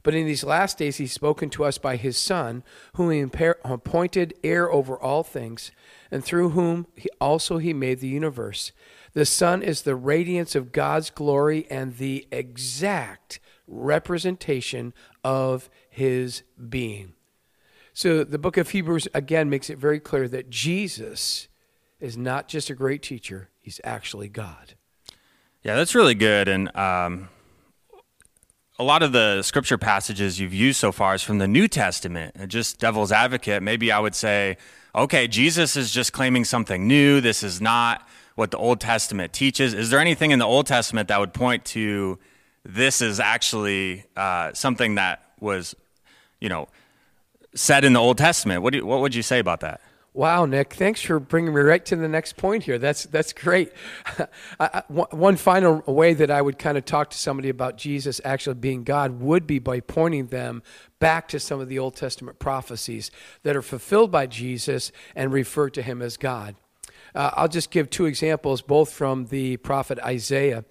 But 0.07 0.15
in 0.15 0.25
these 0.25 0.45
last 0.45 0.79
days, 0.79 0.99
he's 0.99 1.11
spoken 1.11 1.51
to 1.51 1.65
us 1.65 1.79
by 1.79 1.97
his 1.97 2.17
Son, 2.17 2.63
whom 2.93 3.11
he 3.11 3.23
appointed 3.65 4.35
heir 4.45 4.71
over 4.71 4.97
all 4.97 5.25
things, 5.25 5.73
and 6.13 6.25
through 6.25 6.51
whom 6.51 6.87
he 6.95 7.09
also 7.21 7.59
he 7.59 7.75
made 7.75 7.99
the 7.99 8.07
universe. 8.07 8.71
The 9.15 9.27
Son 9.27 9.65
is 9.65 9.83
the 9.83 9.97
radiance 9.97 10.55
of 10.55 10.71
God's 10.71 11.11
glory 11.11 11.67
and 11.69 11.97
the 11.97 12.29
exact 12.31 13.41
representation 13.67 14.95
of 15.25 15.69
his 15.91 16.45
being. 16.69 17.15
So 17.93 18.23
the 18.23 18.39
book 18.39 18.57
of 18.57 18.71
Hebrews 18.71 19.09
again 19.13 19.51
makes 19.51 19.69
it 19.69 19.79
very 19.79 19.99
clear 19.99 20.29
that 20.29 20.51
Jesus 20.51 21.49
is 21.99 22.17
not 22.17 22.47
just 22.47 22.71
a 22.71 22.77
great 22.77 23.03
teacher, 23.03 23.49
he's 23.61 23.81
actually 23.83 24.29
God. 24.29 24.75
Yeah, 25.65 25.75
that's 25.75 25.97
really 25.97 26.15
good. 26.15 26.47
And 26.47 26.71
um, 26.77 27.29
a 28.79 28.85
lot 28.85 29.03
of 29.03 29.13
the 29.13 29.43
scripture 29.43 29.79
passages 29.79 30.39
you've 30.39 30.53
used 30.53 30.79
so 30.79 30.93
far 30.93 31.15
is 31.15 31.23
from 31.23 31.39
the 31.39 31.49
New 31.49 31.67
Testament. 31.67 32.49
Just 32.49 32.79
devil's 32.79 33.11
advocate, 33.11 33.63
maybe 33.63 33.91
I 33.91 33.99
would 33.99 34.15
say, 34.15 34.59
okay, 34.95 35.27
Jesus 35.27 35.77
is 35.77 35.91
just 35.91 36.13
claiming 36.13 36.45
something 36.45 36.87
new. 36.87 37.21
This 37.21 37.43
is 37.43 37.61
not 37.61 38.07
what 38.35 38.51
the 38.51 38.59
Old 38.59 38.81
Testament 38.81 39.33
teaches. 39.33 39.73
Is 39.73 39.91
there 39.91 39.99
anything 39.99 40.31
in 40.31 40.39
the 40.39 40.45
Old 40.45 40.67
Testament 40.67 41.09
that 41.09 41.19
would 41.19 41.33
point 41.33 41.65
to 41.67 42.19
this 42.65 43.01
is 43.01 43.19
actually 43.19 44.05
uh, 44.15 44.53
something 44.53 44.97
that 44.97 45.23
was, 45.41 45.75
you 46.41 46.51
know, 46.51 46.69
said 47.55 47.83
in 47.85 47.95
the 47.95 48.01
Old 48.01 48.19
Testament? 48.19 48.63
What, 48.63 48.75
you, 48.75 48.85
what 48.85 49.01
would 49.01 49.15
you 49.15 49.23
say 49.23 49.39
about 49.39 49.61
that? 49.61 49.81
Wow, 50.17 50.47
Nick, 50.47 50.73
thanks 50.73 51.03
for 51.03 51.21
bringing 51.21 51.53
me 51.53 51.61
right 51.61 51.85
to 51.85 51.95
the 51.95 52.09
next 52.09 52.39
point 52.39 52.65
here. 52.65 52.79
That's 52.79 53.05
that's 53.05 53.35
great. 53.35 53.71
one 54.89 55.37
final 55.37 55.83
way 55.87 56.15
that 56.15 56.31
I 56.31 56.41
would 56.41 56.59
kind 56.59 56.79
of 56.79 56.87
talk 56.87 57.11
to 57.11 57.19
somebody 57.19 57.51
about 57.51 57.77
Jesus 57.77 58.19
actually 58.25 58.55
being 58.55 58.83
God 58.83 59.21
would 59.21 59.47
be 59.47 59.59
by 59.59 59.81
pointing 59.81 60.29
them 60.29 60.63
back 61.01 61.29
to 61.29 61.39
some 61.39 61.61
of 61.61 61.69
the 61.69 61.79
Old 61.79 61.97
Testament 61.97 62.39
prophecies 62.39 63.11
that 63.43 63.57
are 63.57 63.63
fulfilled 63.63 64.11
by 64.11 64.25
Jesus 64.25 64.91
and 65.15 65.35
refer 65.35 65.69
to 65.69 65.83
him 65.83 66.01
as 66.01 66.17
God. 66.17 66.57
Uh, 67.15 67.33
I'll 67.35 67.47
just 67.47 67.71
give 67.71 67.91
two 67.91 68.07
examples, 68.07 68.63
both 68.63 68.93
from 68.93 69.27
the 69.27 69.59
prophet 69.59 69.99
Isaiah. 69.99 70.65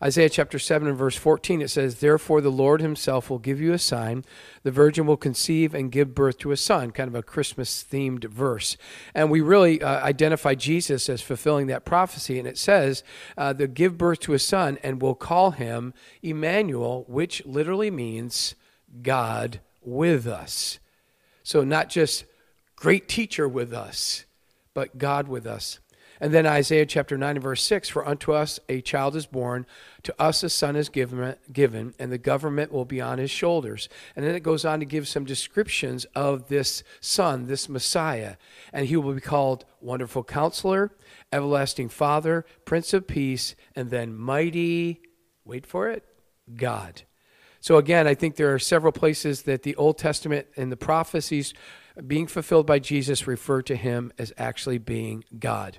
Isaiah 0.00 0.28
chapter 0.28 0.60
7 0.60 0.86
and 0.86 0.96
verse 0.96 1.16
14, 1.16 1.60
it 1.60 1.70
says, 1.70 1.96
Therefore 1.96 2.40
the 2.40 2.50
Lord 2.50 2.80
himself 2.80 3.28
will 3.28 3.40
give 3.40 3.60
you 3.60 3.72
a 3.72 3.78
sign. 3.78 4.24
The 4.62 4.70
virgin 4.70 5.06
will 5.06 5.16
conceive 5.16 5.74
and 5.74 5.90
give 5.90 6.14
birth 6.14 6.38
to 6.38 6.52
a 6.52 6.56
son, 6.56 6.92
kind 6.92 7.08
of 7.08 7.16
a 7.16 7.22
Christmas 7.22 7.84
themed 7.84 8.24
verse. 8.24 8.76
And 9.12 9.28
we 9.28 9.40
really 9.40 9.82
uh, 9.82 10.04
identify 10.04 10.54
Jesus 10.54 11.08
as 11.08 11.20
fulfilling 11.20 11.66
that 11.66 11.84
prophecy. 11.84 12.38
And 12.38 12.46
it 12.46 12.58
says, 12.58 13.02
uh, 13.36 13.52
They'll 13.52 13.66
give 13.66 13.98
birth 13.98 14.20
to 14.20 14.34
a 14.34 14.38
son 14.38 14.78
and 14.84 15.02
will 15.02 15.16
call 15.16 15.50
him 15.50 15.92
Emmanuel, 16.22 17.04
which 17.08 17.44
literally 17.44 17.90
means 17.90 18.54
God 19.02 19.58
with 19.82 20.28
us. 20.28 20.78
So 21.42 21.64
not 21.64 21.88
just 21.88 22.24
great 22.76 23.08
teacher 23.08 23.48
with 23.48 23.72
us, 23.72 24.26
but 24.74 24.98
God 24.98 25.26
with 25.26 25.44
us. 25.44 25.80
And 26.20 26.32
then 26.32 26.46
Isaiah 26.46 26.86
chapter 26.86 27.16
9 27.16 27.36
and 27.36 27.42
verse 27.42 27.62
6 27.62 27.88
For 27.88 28.06
unto 28.06 28.32
us 28.32 28.58
a 28.68 28.80
child 28.80 29.14
is 29.14 29.26
born, 29.26 29.66
to 30.02 30.14
us 30.20 30.42
a 30.42 30.50
son 30.50 30.76
is 30.76 30.88
given, 30.88 31.36
given, 31.52 31.94
and 31.98 32.10
the 32.10 32.18
government 32.18 32.72
will 32.72 32.84
be 32.84 33.00
on 33.00 33.18
his 33.18 33.30
shoulders. 33.30 33.88
And 34.16 34.24
then 34.24 34.34
it 34.34 34.42
goes 34.42 34.64
on 34.64 34.80
to 34.80 34.86
give 34.86 35.06
some 35.06 35.24
descriptions 35.24 36.04
of 36.14 36.48
this 36.48 36.82
son, 37.00 37.46
this 37.46 37.68
Messiah. 37.68 38.36
And 38.72 38.86
he 38.86 38.96
will 38.96 39.12
be 39.12 39.20
called 39.20 39.64
Wonderful 39.80 40.24
Counselor, 40.24 40.92
Everlasting 41.32 41.88
Father, 41.88 42.44
Prince 42.64 42.92
of 42.92 43.06
Peace, 43.06 43.54
and 43.76 43.90
then 43.90 44.16
Mighty, 44.16 45.00
wait 45.44 45.66
for 45.66 45.88
it, 45.88 46.04
God. 46.56 47.02
So 47.60 47.76
again, 47.76 48.06
I 48.06 48.14
think 48.14 48.36
there 48.36 48.54
are 48.54 48.58
several 48.58 48.92
places 48.92 49.42
that 49.42 49.62
the 49.62 49.76
Old 49.76 49.98
Testament 49.98 50.46
and 50.56 50.70
the 50.70 50.76
prophecies 50.76 51.54
being 52.06 52.26
fulfilled 52.26 52.66
by 52.66 52.78
Jesus 52.78 53.26
refer 53.26 53.62
to 53.62 53.74
him 53.74 54.12
as 54.18 54.32
actually 54.38 54.78
being 54.78 55.24
God. 55.38 55.78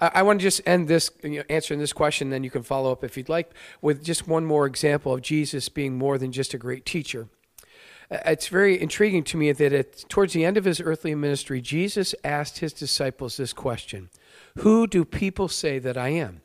I, 0.00 0.22
want 0.22 0.38
to 0.38 0.42
just 0.42 0.60
end 0.64 0.86
this, 0.86 1.10
you 1.22 1.38
know, 1.38 1.42
answering 1.50 1.80
this 1.80 1.92
question, 1.92 2.30
then 2.30 2.44
you 2.44 2.50
can 2.50 2.62
follow 2.62 2.92
up 2.92 3.02
if 3.02 3.16
you'd 3.16 3.28
like, 3.28 3.50
with 3.82 4.04
just 4.04 4.28
one 4.28 4.44
more 4.44 4.64
example 4.66 5.12
of 5.12 5.22
Jesus 5.22 5.68
being 5.68 5.98
more 5.98 6.18
than 6.18 6.30
just 6.30 6.54
a 6.54 6.58
great 6.58 6.86
teacher. 6.86 7.28
Uh, 8.10 8.18
it's 8.26 8.48
very 8.48 8.80
intriguing 8.80 9.24
to 9.24 9.36
me 9.36 9.50
that 9.50 9.72
at, 9.72 10.08
towards 10.08 10.34
the 10.34 10.44
end 10.44 10.56
of 10.56 10.64
his 10.64 10.80
earthly 10.80 11.14
ministry, 11.14 11.60
Jesus 11.60 12.14
asked 12.22 12.58
his 12.58 12.72
disciples 12.72 13.36
this 13.36 13.52
question 13.52 14.08
Who 14.58 14.86
do 14.86 15.04
people 15.04 15.48
say 15.48 15.78
that 15.80 15.96
I 15.96 16.10
am? 16.10 16.42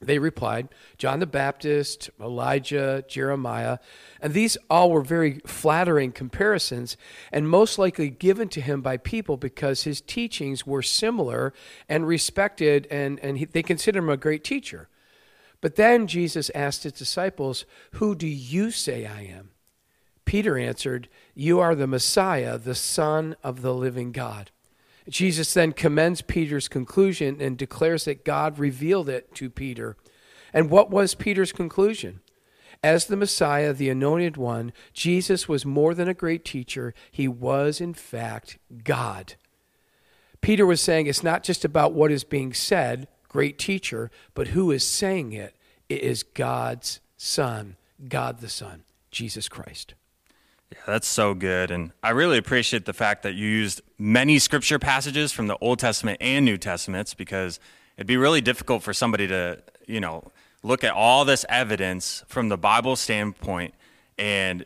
They 0.00 0.18
replied, 0.18 0.68
John 0.96 1.20
the 1.20 1.26
Baptist, 1.26 2.08
Elijah, 2.18 3.04
Jeremiah. 3.06 3.78
And 4.20 4.32
these 4.32 4.56
all 4.70 4.90
were 4.90 5.02
very 5.02 5.40
flattering 5.46 6.12
comparisons 6.12 6.96
and 7.30 7.48
most 7.48 7.78
likely 7.78 8.08
given 8.08 8.48
to 8.50 8.62
him 8.62 8.80
by 8.80 8.96
people 8.96 9.36
because 9.36 9.82
his 9.82 10.00
teachings 10.00 10.66
were 10.66 10.82
similar 10.82 11.52
and 11.88 12.06
respected, 12.06 12.86
and, 12.90 13.20
and 13.20 13.38
he, 13.38 13.44
they 13.44 13.62
considered 13.62 13.98
him 13.98 14.08
a 14.08 14.16
great 14.16 14.42
teacher. 14.42 14.88
But 15.60 15.76
then 15.76 16.06
Jesus 16.06 16.50
asked 16.54 16.84
his 16.84 16.94
disciples, 16.94 17.66
Who 17.92 18.14
do 18.14 18.26
you 18.26 18.70
say 18.70 19.04
I 19.04 19.22
am? 19.22 19.50
Peter 20.24 20.56
answered, 20.56 21.08
You 21.34 21.60
are 21.60 21.74
the 21.74 21.86
Messiah, 21.86 22.56
the 22.56 22.74
Son 22.74 23.36
of 23.44 23.60
the 23.60 23.74
living 23.74 24.12
God. 24.12 24.50
Jesus 25.10 25.52
then 25.52 25.72
commends 25.72 26.22
Peter's 26.22 26.68
conclusion 26.68 27.40
and 27.40 27.58
declares 27.58 28.04
that 28.04 28.24
God 28.24 28.58
revealed 28.58 29.08
it 29.08 29.34
to 29.34 29.50
Peter. 29.50 29.96
And 30.52 30.70
what 30.70 30.90
was 30.90 31.14
Peter's 31.14 31.52
conclusion? 31.52 32.20
As 32.82 33.06
the 33.06 33.16
Messiah, 33.16 33.72
the 33.72 33.90
anointed 33.90 34.36
one, 34.36 34.72
Jesus 34.94 35.48
was 35.48 35.66
more 35.66 35.94
than 35.94 36.08
a 36.08 36.14
great 36.14 36.44
teacher. 36.44 36.94
He 37.10 37.28
was, 37.28 37.80
in 37.80 37.92
fact, 37.92 38.58
God. 38.84 39.34
Peter 40.40 40.64
was 40.64 40.80
saying 40.80 41.06
it's 41.06 41.22
not 41.22 41.42
just 41.42 41.64
about 41.64 41.92
what 41.92 42.10
is 42.10 42.24
being 42.24 42.54
said, 42.54 43.06
great 43.28 43.58
teacher, 43.58 44.10
but 44.32 44.48
who 44.48 44.70
is 44.70 44.86
saying 44.86 45.32
it. 45.32 45.54
It 45.88 46.02
is 46.02 46.22
God's 46.22 47.00
Son, 47.18 47.76
God 48.08 48.40
the 48.40 48.48
Son, 48.48 48.84
Jesus 49.10 49.48
Christ. 49.48 49.94
Yeah, 50.72 50.78
that's 50.86 51.08
so 51.08 51.34
good. 51.34 51.70
And 51.70 51.92
I 52.02 52.10
really 52.10 52.38
appreciate 52.38 52.84
the 52.84 52.92
fact 52.92 53.22
that 53.24 53.34
you 53.34 53.48
used 53.48 53.82
many 53.98 54.38
scripture 54.38 54.78
passages 54.78 55.32
from 55.32 55.48
the 55.48 55.56
Old 55.60 55.78
Testament 55.78 56.18
and 56.20 56.44
New 56.44 56.58
Testaments 56.58 57.12
because 57.12 57.58
it'd 57.96 58.06
be 58.06 58.16
really 58.16 58.40
difficult 58.40 58.82
for 58.82 58.92
somebody 58.92 59.26
to, 59.28 59.62
you 59.86 60.00
know, 60.00 60.30
look 60.62 60.84
at 60.84 60.92
all 60.92 61.24
this 61.24 61.44
evidence 61.48 62.22
from 62.28 62.48
the 62.48 62.56
Bible 62.56 62.94
standpoint 62.94 63.74
and 64.18 64.64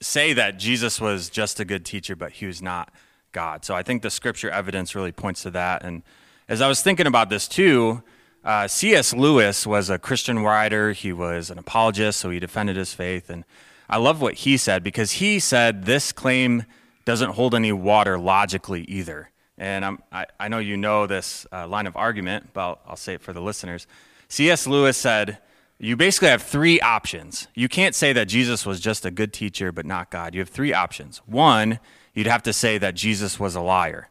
say 0.00 0.32
that 0.32 0.58
Jesus 0.58 1.00
was 1.00 1.28
just 1.28 1.60
a 1.60 1.64
good 1.64 1.84
teacher, 1.84 2.16
but 2.16 2.32
he 2.32 2.46
was 2.46 2.62
not 2.62 2.92
God. 3.32 3.64
So 3.64 3.74
I 3.74 3.82
think 3.82 4.02
the 4.02 4.10
scripture 4.10 4.50
evidence 4.50 4.94
really 4.94 5.12
points 5.12 5.42
to 5.42 5.50
that. 5.50 5.84
And 5.84 6.02
as 6.48 6.60
I 6.60 6.68
was 6.68 6.82
thinking 6.82 7.06
about 7.06 7.28
this 7.28 7.48
too, 7.48 8.02
uh, 8.44 8.66
C.S. 8.66 9.14
Lewis 9.14 9.66
was 9.66 9.90
a 9.90 9.98
Christian 9.98 10.40
writer. 10.40 10.92
He 10.92 11.12
was 11.12 11.50
an 11.50 11.58
apologist, 11.58 12.20
so 12.20 12.30
he 12.30 12.40
defended 12.40 12.76
his 12.76 12.92
faith. 12.92 13.30
And 13.30 13.44
I 13.92 13.98
love 13.98 14.22
what 14.22 14.32
he 14.32 14.56
said 14.56 14.82
because 14.82 15.12
he 15.12 15.38
said 15.38 15.84
this 15.84 16.12
claim 16.12 16.64
doesn't 17.04 17.32
hold 17.32 17.54
any 17.54 17.72
water 17.72 18.18
logically 18.18 18.84
either. 18.84 19.28
And 19.58 19.84
i 20.10 20.26
I, 20.40 20.48
know 20.48 20.60
you 20.60 20.78
know 20.78 21.06
this 21.06 21.46
uh, 21.52 21.68
line 21.68 21.86
of 21.86 21.94
argument, 21.94 22.54
but 22.54 22.60
I'll, 22.62 22.78
I'll 22.86 22.96
say 22.96 23.12
it 23.12 23.20
for 23.20 23.34
the 23.34 23.42
listeners. 23.42 23.86
C.S. 24.28 24.66
Lewis 24.66 24.96
said, 24.96 25.36
You 25.78 25.94
basically 25.94 26.28
have 26.28 26.40
three 26.40 26.80
options. 26.80 27.48
You 27.54 27.68
can't 27.68 27.94
say 27.94 28.14
that 28.14 28.28
Jesus 28.28 28.64
was 28.64 28.80
just 28.80 29.04
a 29.04 29.10
good 29.10 29.30
teacher, 29.30 29.72
but 29.72 29.84
not 29.84 30.10
God. 30.10 30.34
You 30.34 30.40
have 30.40 30.48
three 30.48 30.72
options. 30.72 31.18
One, 31.26 31.78
you'd 32.14 32.26
have 32.26 32.42
to 32.44 32.54
say 32.54 32.78
that 32.78 32.94
Jesus 32.94 33.38
was 33.38 33.54
a 33.54 33.60
liar. 33.60 34.08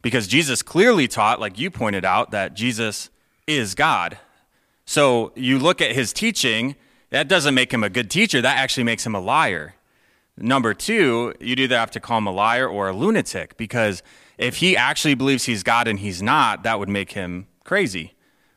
Because 0.00 0.28
Jesus 0.28 0.62
clearly 0.62 1.08
taught, 1.08 1.40
like 1.40 1.58
you 1.58 1.72
pointed 1.72 2.04
out, 2.04 2.30
that 2.30 2.54
Jesus 2.54 3.10
is 3.48 3.74
God. 3.74 4.16
So 4.84 5.32
you 5.34 5.58
look 5.58 5.80
at 5.80 5.90
his 5.90 6.12
teaching 6.12 6.76
that 7.14 7.28
doesn't 7.28 7.54
make 7.54 7.72
him 7.72 7.84
a 7.84 7.88
good 7.88 8.10
teacher. 8.10 8.42
That 8.42 8.58
actually 8.58 8.82
makes 8.82 9.06
him 9.06 9.14
a 9.14 9.20
liar. 9.20 9.76
Number 10.36 10.74
two, 10.74 11.32
you'd 11.38 11.60
either 11.60 11.78
have 11.78 11.92
to 11.92 12.00
call 12.00 12.18
him 12.18 12.26
a 12.26 12.32
liar 12.32 12.66
or 12.68 12.88
a 12.88 12.92
lunatic 12.92 13.56
because 13.56 14.02
if 14.36 14.56
he 14.56 14.76
actually 14.76 15.14
believes 15.14 15.44
he's 15.44 15.62
God 15.62 15.86
and 15.86 16.00
he's 16.00 16.20
not, 16.20 16.64
that 16.64 16.80
would 16.80 16.88
make 16.88 17.12
him 17.12 17.46
crazy. 17.62 18.14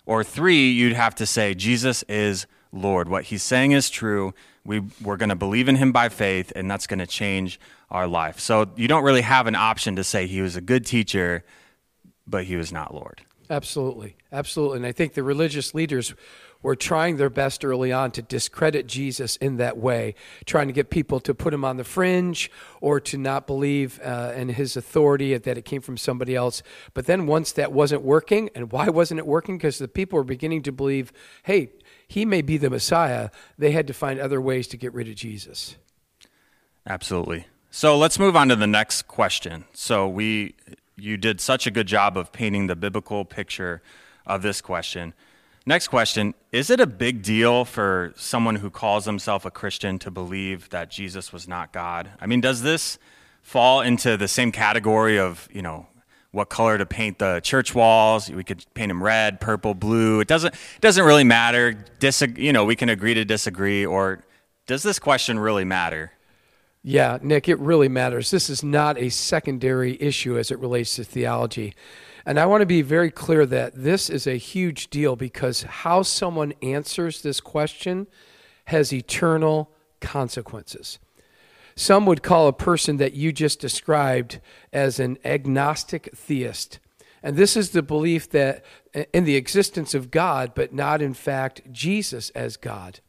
Or 0.08 0.24
three, 0.24 0.72
you'd 0.72 0.94
have 0.96 1.14
to 1.16 1.28
say, 1.28 1.54
Jesus 1.54 2.02
is 2.10 2.48
Lord. 2.72 3.10
What 3.10 3.26
he's 3.26 3.44
saying 3.44 3.74
is 3.74 3.92
true. 3.92 4.34
We, 4.66 4.82
we're 5.04 5.18
going 5.18 5.30
to 5.30 5.36
believe 5.36 5.70
in 5.70 5.76
him 5.76 5.92
by 5.92 6.10
faith, 6.10 6.52
and 6.56 6.70
that's 6.70 6.88
going 6.88 6.98
to 6.98 7.06
change 7.06 7.60
our 7.92 8.08
life. 8.08 8.40
So 8.40 8.72
you 8.76 8.88
don't 8.88 9.04
really 9.04 9.22
have 9.22 9.46
an 9.46 9.54
option 9.54 9.96
to 9.98 10.04
say 10.04 10.26
he 10.26 10.42
was 10.42 10.56
a 10.56 10.62
good 10.62 10.84
teacher, 10.84 11.44
but 12.26 12.46
he 12.46 12.56
was 12.56 12.72
not 12.72 12.92
Lord. 12.92 13.22
Absolutely. 13.52 14.16
Absolutely. 14.32 14.78
And 14.78 14.86
I 14.86 14.92
think 14.92 15.14
the 15.14 15.24
religious 15.24 15.74
leaders 15.74 16.16
were 16.68 16.76
trying 16.76 17.16
their 17.16 17.30
best 17.30 17.64
early 17.64 17.94
on 17.94 18.12
to 18.12 18.22
discredit 18.22 18.88
Jesus 18.88 19.38
in 19.38 19.56
that 19.56 19.78
way, 19.78 20.14
trying 20.46 20.68
to 20.68 20.74
get 20.74 20.90
people 20.90 21.22
to 21.22 21.34
put 21.34 21.54
him 21.54 21.64
on 21.64 21.78
the 21.78 21.84
fringe 21.86 22.52
or 22.82 23.00
to 23.00 23.18
not 23.18 23.48
believe 23.48 24.02
uh, 24.04 24.34
in 24.36 24.50
his 24.50 24.76
authority 24.76 25.38
that 25.38 25.58
it 25.58 25.64
came 25.64 25.80
from 25.80 25.96
somebody 25.96 26.36
else. 26.36 26.62
But 26.94 27.06
then 27.06 27.26
once 27.26 27.54
that 27.54 27.72
wasn't 27.72 28.02
working, 28.02 28.50
and 28.54 28.70
why 28.70 28.90
wasn't 28.90 29.20
it 29.20 29.26
working? 29.26 29.58
Because 29.58 29.78
the 29.78 29.88
people 29.88 30.18
were 30.18 30.26
beginning 30.26 30.62
to 30.64 30.74
believe, 30.74 31.14
hey, 31.44 31.70
he 32.06 32.26
may 32.26 32.42
be 32.42 32.58
the 32.58 32.70
Messiah. 32.70 33.30
They 33.58 33.72
had 33.72 33.88
to 33.88 33.94
find 33.94 34.20
other 34.20 34.42
ways 34.42 34.68
to 34.68 34.76
get 34.76 34.94
rid 34.94 35.08
of 35.08 35.16
Jesus. 35.16 35.78
Absolutely. 36.86 37.48
So 37.72 37.98
let's 37.98 38.20
move 38.20 38.36
on 38.36 38.50
to 38.50 38.58
the 38.58 38.68
next 38.68 39.08
question. 39.08 39.64
So 39.74 40.06
we 40.06 40.56
you 40.98 41.16
did 41.16 41.40
such 41.40 41.66
a 41.66 41.72
good 41.72 41.88
job 41.88 42.18
of 42.18 42.34
painting 42.34 42.68
the 42.68 42.76
biblical 42.76 43.24
picture 43.24 43.82
of 44.26 44.42
this 44.42 44.60
question. 44.60 45.14
Next 45.68 45.90
question 45.90 46.34
Is 46.54 46.70
it 46.70 46.80
a 46.80 46.88
big 46.88 47.22
deal 47.22 47.66
for 47.66 48.14
someone 48.16 48.56
who 48.56 48.70
calls 48.70 49.04
himself 49.04 49.44
a 49.44 49.52
Christian 49.52 50.00
to 50.00 50.10
believe 50.10 50.70
that 50.70 50.90
Jesus 50.90 51.34
was 51.34 51.46
not 51.46 51.74
God? 51.74 52.10
I 52.22 52.26
mean, 52.26 52.40
does 52.40 52.62
this 52.62 52.98
fall 53.42 53.82
into 53.82 54.16
the 54.16 54.30
same 54.30 54.54
category 54.54 55.20
of, 55.20 55.50
you 55.52 55.62
know, 55.62 55.88
what 56.32 56.48
color 56.48 56.78
to 56.78 56.86
paint 56.86 57.20
the 57.20 57.42
church 57.42 57.76
walls? 57.76 58.30
We 58.30 58.46
could 58.46 58.64
paint 58.76 58.92
them 58.92 59.04
red, 59.04 59.42
purple, 59.42 59.74
blue. 59.74 60.22
It 60.22 60.30
doesn't, 60.30 60.54
it 60.54 60.82
doesn't 60.82 61.04
really 61.04 61.26
matter. 61.26 61.84
Disag- 62.00 62.38
you 62.38 62.54
know, 62.54 62.64
we 62.64 62.78
can 62.78 62.88
agree 62.88 63.14
to 63.16 63.26
disagree. 63.26 63.86
Or 63.86 64.24
does 64.68 64.84
this 64.84 65.00
question 65.00 65.38
really 65.38 65.66
matter? 65.66 66.14
Yeah, 66.82 67.18
Nick, 67.22 67.50
it 67.50 67.60
really 67.60 67.90
matters. 67.90 68.32
This 68.32 68.50
is 68.50 68.64
not 68.64 68.98
a 68.98 69.10
secondary 69.10 70.02
issue 70.02 70.38
as 70.38 70.50
it 70.50 70.60
relates 70.60 70.96
to 70.96 71.04
theology. 71.04 71.74
And 72.28 72.38
I 72.38 72.46
want 72.46 72.60
to 72.60 72.66
be 72.66 72.82
very 72.82 73.10
clear 73.10 73.46
that 73.46 73.72
this 73.74 74.10
is 74.10 74.28
a 74.28 74.36
huge 74.36 74.90
deal 74.90 75.16
because 75.16 75.64
how 75.64 76.02
someone 76.02 76.54
answers 76.62 77.22
this 77.22 77.40
question 77.40 78.06
has 78.66 78.92
eternal 78.92 79.72
consequences. 80.02 81.00
Some 81.78 82.06
would 82.06 82.22
call 82.22 82.50
a 82.50 82.54
person 82.54 82.98
that 82.98 83.14
you 83.14 83.32
just 83.32 83.62
described 83.62 84.42
as 84.74 85.00
an 85.00 85.18
agnostic 85.24 86.10
theist. 86.14 86.80
And 87.24 87.38
this 87.38 87.56
is 87.56 87.70
the 87.70 87.82
belief 87.82 88.30
that 88.32 88.66
in 89.14 89.24
the 89.24 89.38
existence 89.38 89.94
of 89.94 90.12
God, 90.12 90.52
but 90.54 90.74
not 90.74 91.02
in 91.02 91.14
fact 91.14 91.72
Jesus 91.72 92.30
as 92.32 92.58
God. 92.58 93.00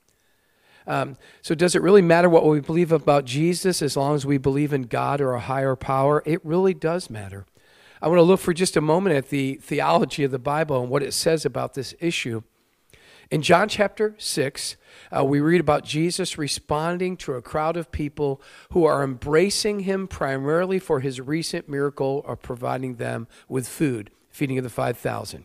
Um, 0.86 1.16
so, 1.42 1.56
does 1.56 1.74
it 1.74 1.82
really 1.82 2.02
matter 2.02 2.28
what 2.28 2.46
we 2.46 2.60
believe 2.60 2.92
about 2.92 3.24
Jesus 3.24 3.82
as 3.82 3.96
long 3.96 4.14
as 4.14 4.24
we 4.24 4.38
believe 4.38 4.72
in 4.72 4.82
God 4.82 5.20
or 5.20 5.32
a 5.32 5.40
higher 5.40 5.74
power? 5.74 6.22
It 6.24 6.40
really 6.46 6.72
does 6.72 7.10
matter. 7.10 7.46
I 8.00 8.08
want 8.08 8.18
to 8.18 8.22
look 8.22 8.40
for 8.40 8.54
just 8.54 8.76
a 8.76 8.80
moment 8.80 9.16
at 9.16 9.28
the 9.28 9.54
theology 9.56 10.24
of 10.24 10.30
the 10.30 10.38
Bible 10.38 10.80
and 10.80 10.90
what 10.90 11.02
it 11.02 11.12
says 11.12 11.44
about 11.44 11.74
this 11.74 11.94
issue. 12.00 12.42
In 13.30 13.42
John 13.42 13.68
chapter 13.68 14.14
6, 14.16 14.76
uh, 15.14 15.24
we 15.24 15.40
read 15.40 15.60
about 15.60 15.84
Jesus 15.84 16.38
responding 16.38 17.16
to 17.18 17.34
a 17.34 17.42
crowd 17.42 17.76
of 17.76 17.92
people 17.92 18.40
who 18.72 18.86
are 18.86 19.04
embracing 19.04 19.80
him 19.80 20.08
primarily 20.08 20.78
for 20.78 21.00
his 21.00 21.20
recent 21.20 21.68
miracle 21.68 22.24
of 22.26 22.40
providing 22.40 22.94
them 22.94 23.28
with 23.46 23.68
food, 23.68 24.10
feeding 24.30 24.56
of 24.56 24.64
the 24.64 24.70
5,000. 24.70 25.44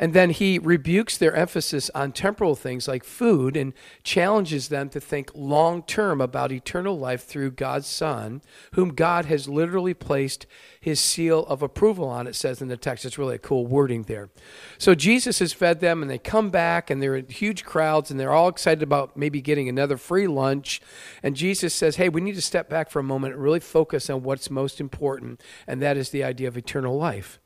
And 0.00 0.14
then 0.14 0.30
he 0.30 0.58
rebukes 0.58 1.18
their 1.18 1.34
emphasis 1.36 1.90
on 1.94 2.12
temporal 2.12 2.54
things 2.54 2.88
like 2.88 3.04
food 3.04 3.54
and 3.54 3.74
challenges 4.02 4.68
them 4.68 4.88
to 4.88 4.98
think 4.98 5.30
long 5.34 5.82
term 5.82 6.22
about 6.22 6.50
eternal 6.50 6.98
life 6.98 7.22
through 7.22 7.50
God's 7.50 7.86
Son, 7.86 8.40
whom 8.72 8.94
God 8.94 9.26
has 9.26 9.46
literally 9.46 9.92
placed 9.92 10.46
his 10.80 10.98
seal 10.98 11.44
of 11.44 11.60
approval 11.60 12.08
on, 12.08 12.26
it 12.26 12.34
says 12.34 12.62
in 12.62 12.68
the 12.68 12.78
text. 12.78 13.04
It's 13.04 13.18
really 13.18 13.34
a 13.34 13.38
cool 13.38 13.66
wording 13.66 14.04
there. 14.04 14.30
So 14.78 14.94
Jesus 14.94 15.38
has 15.40 15.52
fed 15.52 15.80
them, 15.80 16.00
and 16.00 16.10
they 16.10 16.16
come 16.16 16.48
back, 16.48 16.88
and 16.88 17.02
they're 17.02 17.16
in 17.16 17.28
huge 17.28 17.66
crowds, 17.66 18.10
and 18.10 18.18
they're 18.18 18.32
all 18.32 18.48
excited 18.48 18.82
about 18.82 19.18
maybe 19.18 19.42
getting 19.42 19.68
another 19.68 19.98
free 19.98 20.26
lunch. 20.26 20.80
And 21.22 21.36
Jesus 21.36 21.74
says, 21.74 21.96
Hey, 21.96 22.08
we 22.08 22.22
need 22.22 22.36
to 22.36 22.42
step 22.42 22.70
back 22.70 22.88
for 22.88 23.00
a 23.00 23.02
moment 23.04 23.34
and 23.34 23.42
really 23.42 23.60
focus 23.60 24.08
on 24.08 24.22
what's 24.22 24.48
most 24.48 24.80
important, 24.80 25.42
and 25.66 25.82
that 25.82 25.98
is 25.98 26.08
the 26.08 26.24
idea 26.24 26.48
of 26.48 26.56
eternal 26.56 26.96
life. 26.96 27.38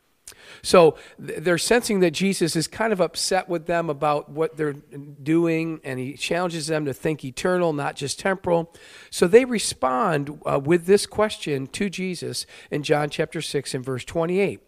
So 0.62 0.96
they're 1.18 1.58
sensing 1.58 2.00
that 2.00 2.12
Jesus 2.12 2.56
is 2.56 2.66
kind 2.66 2.92
of 2.92 3.00
upset 3.00 3.48
with 3.48 3.66
them 3.66 3.90
about 3.90 4.30
what 4.30 4.56
they're 4.56 4.72
doing, 4.72 5.80
and 5.84 5.98
he 5.98 6.14
challenges 6.14 6.66
them 6.66 6.86
to 6.86 6.94
think 6.94 7.24
eternal, 7.24 7.72
not 7.72 7.96
just 7.96 8.18
temporal. 8.18 8.72
So 9.10 9.26
they 9.26 9.44
respond 9.44 10.40
uh, 10.46 10.60
with 10.62 10.86
this 10.86 11.06
question 11.06 11.66
to 11.68 11.90
Jesus 11.90 12.46
in 12.70 12.82
John 12.82 13.10
chapter 13.10 13.42
6 13.42 13.74
and 13.74 13.84
verse 13.84 14.04
28. 14.04 14.60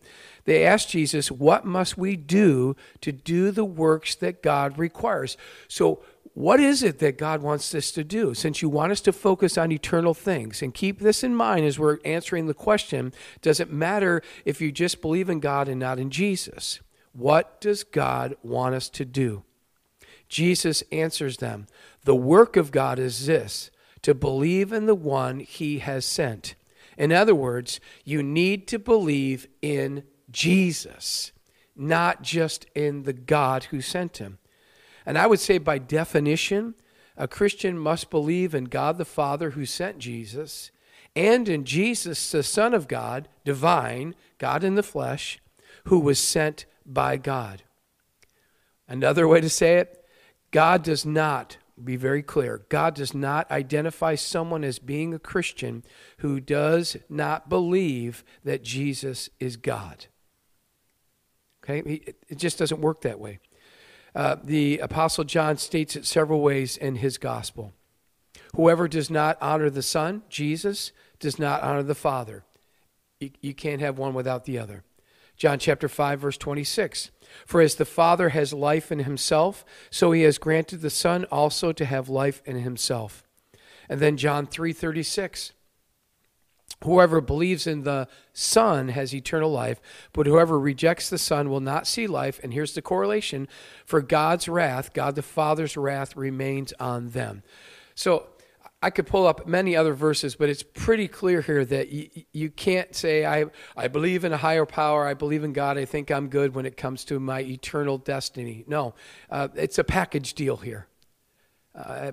They 0.44 0.64
ask 0.64 0.88
Jesus, 0.88 1.30
What 1.30 1.64
must 1.64 1.98
we 1.98 2.16
do 2.16 2.76
to 3.00 3.10
do 3.10 3.50
the 3.50 3.64
works 3.64 4.14
that 4.16 4.42
God 4.42 4.78
requires? 4.78 5.36
So 5.68 6.02
what 6.34 6.60
is 6.60 6.82
it 6.82 6.98
that 6.98 7.18
God 7.18 7.42
wants 7.42 7.74
us 7.74 7.90
to 7.92 8.04
do? 8.04 8.34
Since 8.34 8.62
you 8.62 8.68
want 8.68 8.92
us 8.92 9.00
to 9.02 9.12
focus 9.12 9.56
on 9.56 9.72
eternal 9.72 10.14
things, 10.14 10.62
and 10.62 10.74
keep 10.74 10.98
this 10.98 11.22
in 11.22 11.34
mind 11.34 11.64
as 11.66 11.78
we're 11.78 11.98
answering 12.04 12.46
the 12.46 12.54
question 12.54 13.12
does 13.42 13.60
it 13.60 13.70
matter 13.70 14.22
if 14.44 14.60
you 14.60 14.72
just 14.72 15.00
believe 15.00 15.28
in 15.28 15.40
God 15.40 15.68
and 15.68 15.80
not 15.80 15.98
in 15.98 16.10
Jesus? 16.10 16.80
What 17.12 17.60
does 17.60 17.84
God 17.84 18.34
want 18.42 18.74
us 18.74 18.88
to 18.90 19.04
do? 19.04 19.44
Jesus 20.28 20.82
answers 20.92 21.38
them 21.38 21.66
The 22.04 22.16
work 22.16 22.56
of 22.56 22.70
God 22.70 22.98
is 22.98 23.26
this 23.26 23.70
to 24.02 24.14
believe 24.14 24.72
in 24.72 24.86
the 24.86 24.94
one 24.94 25.40
he 25.40 25.78
has 25.80 26.04
sent. 26.04 26.54
In 26.96 27.12
other 27.12 27.34
words, 27.34 27.80
you 28.04 28.22
need 28.22 28.68
to 28.68 28.78
believe 28.78 29.46
in 29.60 30.04
Jesus, 30.30 31.32
not 31.74 32.22
just 32.22 32.66
in 32.74 33.02
the 33.02 33.12
God 33.12 33.64
who 33.64 33.80
sent 33.80 34.18
him. 34.18 34.38
And 35.06 35.16
I 35.16 35.26
would 35.26 35.40
say, 35.40 35.58
by 35.58 35.78
definition, 35.78 36.74
a 37.16 37.28
Christian 37.28 37.78
must 37.78 38.10
believe 38.10 38.54
in 38.54 38.64
God 38.64 38.98
the 38.98 39.04
Father 39.04 39.50
who 39.50 39.64
sent 39.64 39.98
Jesus 39.98 40.70
and 41.16 41.48
in 41.48 41.64
Jesus, 41.64 42.30
the 42.30 42.42
Son 42.42 42.74
of 42.74 42.86
God, 42.86 43.28
divine, 43.44 44.14
God 44.36 44.62
in 44.62 44.74
the 44.74 44.82
flesh, 44.82 45.40
who 45.84 45.98
was 45.98 46.18
sent 46.18 46.66
by 46.84 47.16
God. 47.16 47.62
Another 48.86 49.26
way 49.26 49.40
to 49.40 49.48
say 49.48 49.78
it 49.78 50.04
God 50.50 50.82
does 50.82 51.06
not, 51.06 51.56
be 51.82 51.96
very 51.96 52.22
clear, 52.22 52.66
God 52.68 52.94
does 52.94 53.14
not 53.14 53.50
identify 53.50 54.14
someone 54.14 54.62
as 54.62 54.78
being 54.78 55.14
a 55.14 55.18
Christian 55.18 55.84
who 56.18 56.38
does 56.38 56.98
not 57.08 57.48
believe 57.48 58.22
that 58.44 58.62
Jesus 58.62 59.30
is 59.40 59.56
God. 59.56 60.06
Okay? 61.64 61.78
It 62.28 62.36
just 62.36 62.58
doesn't 62.58 62.80
work 62.80 63.00
that 63.00 63.18
way. 63.18 63.40
Uh, 64.16 64.36
the 64.42 64.78
Apostle 64.78 65.24
John 65.24 65.58
states 65.58 65.94
it 65.94 66.06
several 66.06 66.40
ways 66.40 66.78
in 66.78 66.96
his 66.96 67.18
gospel. 67.18 67.74
Whoever 68.54 68.88
does 68.88 69.10
not 69.10 69.36
honor 69.42 69.68
the 69.68 69.82
Son, 69.82 70.22
Jesus, 70.30 70.92
does 71.20 71.38
not 71.38 71.62
honor 71.62 71.82
the 71.82 71.94
Father. 71.94 72.42
You, 73.20 73.30
you 73.42 73.52
can't 73.52 73.82
have 73.82 73.98
one 73.98 74.14
without 74.14 74.46
the 74.46 74.58
other. 74.58 74.84
John 75.36 75.58
chapter 75.58 75.86
5, 75.86 76.18
verse 76.18 76.38
26. 76.38 77.10
For 77.44 77.60
as 77.60 77.74
the 77.74 77.84
Father 77.84 78.30
has 78.30 78.54
life 78.54 78.90
in 78.90 79.00
himself, 79.00 79.66
so 79.90 80.12
he 80.12 80.22
has 80.22 80.38
granted 80.38 80.80
the 80.80 80.88
Son 80.88 81.26
also 81.26 81.72
to 81.72 81.84
have 81.84 82.08
life 82.08 82.40
in 82.46 82.60
himself. 82.60 83.22
And 83.86 84.00
then 84.00 84.16
John 84.16 84.46
3:36. 84.46 85.52
Whoever 86.84 87.20
believes 87.20 87.66
in 87.66 87.84
the 87.84 88.06
Son 88.32 88.88
has 88.88 89.14
eternal 89.14 89.50
life, 89.50 89.80
but 90.12 90.26
whoever 90.26 90.58
rejects 90.58 91.08
the 91.08 91.18
Son 91.18 91.48
will 91.48 91.60
not 91.60 91.86
see 91.86 92.06
life. 92.06 92.38
And 92.42 92.52
here's 92.52 92.74
the 92.74 92.82
correlation 92.82 93.48
for 93.84 94.02
God's 94.02 94.48
wrath, 94.48 94.92
God 94.92 95.14
the 95.14 95.22
Father's 95.22 95.76
wrath 95.76 96.16
remains 96.16 96.72
on 96.78 97.10
them. 97.10 97.42
So 97.94 98.26
I 98.82 98.90
could 98.90 99.06
pull 99.06 99.26
up 99.26 99.48
many 99.48 99.74
other 99.74 99.94
verses, 99.94 100.36
but 100.36 100.50
it's 100.50 100.62
pretty 100.62 101.08
clear 101.08 101.40
here 101.40 101.64
that 101.64 101.88
you, 101.88 102.08
you 102.32 102.50
can't 102.50 102.94
say, 102.94 103.24
I, 103.24 103.46
I 103.74 103.88
believe 103.88 104.24
in 104.24 104.32
a 104.32 104.36
higher 104.36 104.66
power, 104.66 105.06
I 105.06 105.14
believe 105.14 105.44
in 105.44 105.54
God, 105.54 105.78
I 105.78 105.86
think 105.86 106.10
I'm 106.10 106.28
good 106.28 106.54
when 106.54 106.66
it 106.66 106.76
comes 106.76 107.04
to 107.06 107.18
my 107.18 107.40
eternal 107.40 107.96
destiny. 107.96 108.64
No, 108.66 108.94
uh, 109.30 109.48
it's 109.54 109.78
a 109.78 109.84
package 109.84 110.34
deal 110.34 110.58
here 110.58 110.88
uh, 111.74 112.12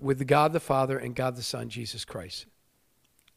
with 0.00 0.26
God 0.26 0.52
the 0.52 0.60
Father 0.60 0.98
and 0.98 1.14
God 1.14 1.36
the 1.36 1.42
Son, 1.42 1.68
Jesus 1.68 2.04
Christ. 2.04 2.46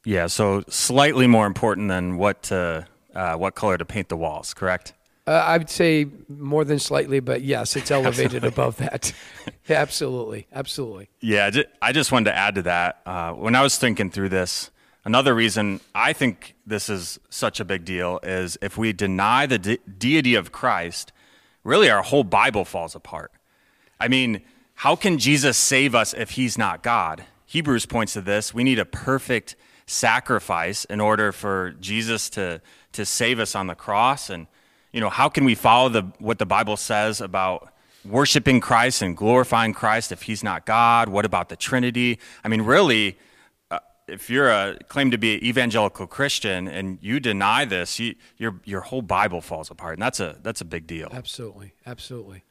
Yeah, 0.05 0.27
so 0.27 0.63
slightly 0.69 1.27
more 1.27 1.47
important 1.47 1.89
than 1.89 2.17
what 2.17 2.43
to, 2.43 2.87
uh, 3.13 3.35
what 3.35 3.55
color 3.55 3.77
to 3.77 3.85
paint 3.85 4.09
the 4.09 4.17
walls, 4.17 4.53
correct? 4.53 4.93
Uh, 5.27 5.31
I 5.31 5.57
would 5.57 5.69
say 5.71 6.05
more 6.29 6.63
than 6.63 6.77
slightly, 6.77 7.19
but 7.19 7.41
yes, 7.41 7.75
it's 7.75 7.89
elevated 7.99 8.43
above 8.43 8.77
that. 8.77 9.11
Yeah, 9.67 9.81
absolutely, 9.81 10.45
absolutely. 10.53 11.09
Yeah, 11.21 11.49
I 11.81 11.91
just 11.91 12.11
wanted 12.11 12.25
to 12.25 12.37
add 12.37 12.53
to 12.53 12.61
that. 12.61 13.01
Uh, 13.03 13.31
when 13.31 13.55
I 13.55 13.63
was 13.63 13.79
thinking 13.79 14.11
through 14.11 14.29
this, 14.29 14.69
another 15.05 15.33
reason 15.33 15.79
I 15.95 16.13
think 16.13 16.53
this 16.67 16.87
is 16.87 17.19
such 17.31 17.59
a 17.59 17.65
big 17.65 17.83
deal 17.83 18.19
is 18.21 18.59
if 18.61 18.77
we 18.77 18.93
deny 18.93 19.47
the 19.47 19.57
de- 19.57 19.79
deity 19.97 20.35
of 20.35 20.51
Christ, 20.51 21.11
really 21.63 21.89
our 21.89 22.03
whole 22.03 22.23
Bible 22.23 22.63
falls 22.63 22.93
apart. 22.93 23.31
I 23.99 24.07
mean, 24.07 24.41
how 24.75 24.95
can 24.95 25.17
Jesus 25.17 25.57
save 25.57 25.95
us 25.95 26.13
if 26.13 26.31
he's 26.31 26.59
not 26.59 26.83
God? 26.83 27.23
Hebrews 27.47 27.87
points 27.87 28.13
to 28.13 28.21
this. 28.21 28.53
We 28.53 28.63
need 28.63 28.77
a 28.77 28.85
perfect 28.85 29.55
sacrifice 29.85 30.85
in 30.85 30.99
order 30.99 31.31
for 31.31 31.75
Jesus 31.79 32.29
to, 32.31 32.61
to 32.93 33.05
save 33.05 33.39
us 33.39 33.55
on 33.55 33.67
the 33.67 33.75
cross. 33.75 34.29
And, 34.29 34.47
you 34.91 34.99
know, 34.99 35.09
how 35.09 35.29
can 35.29 35.45
we 35.45 35.55
follow 35.55 35.89
the, 35.89 36.01
what 36.19 36.39
the 36.39 36.45
Bible 36.45 36.77
says 36.77 37.21
about 37.21 37.71
worshiping 38.03 38.59
Christ 38.59 39.01
and 39.01 39.15
glorifying 39.15 39.73
Christ 39.73 40.11
if 40.11 40.23
he's 40.23 40.43
not 40.43 40.65
God? 40.65 41.09
What 41.09 41.25
about 41.25 41.49
the 41.49 41.55
Trinity? 41.55 42.19
I 42.43 42.47
mean, 42.47 42.63
really, 42.63 43.17
uh, 43.69 43.79
if 44.07 44.29
you're 44.29 44.49
a 44.49 44.77
claim 44.87 45.11
to 45.11 45.17
be 45.17 45.35
an 45.35 45.43
evangelical 45.43 46.07
Christian 46.07 46.67
and 46.67 46.97
you 47.01 47.19
deny 47.19 47.65
this, 47.65 47.99
you, 47.99 48.15
your, 48.37 48.59
your 48.65 48.81
whole 48.81 49.01
Bible 49.01 49.41
falls 49.41 49.69
apart. 49.69 49.93
And 49.93 50.01
that's 50.01 50.19
a, 50.19 50.37
that's 50.41 50.61
a 50.61 50.65
big 50.65 50.87
deal. 50.87 51.09
Absolutely. 51.11 51.73
Absolutely. 51.85 52.43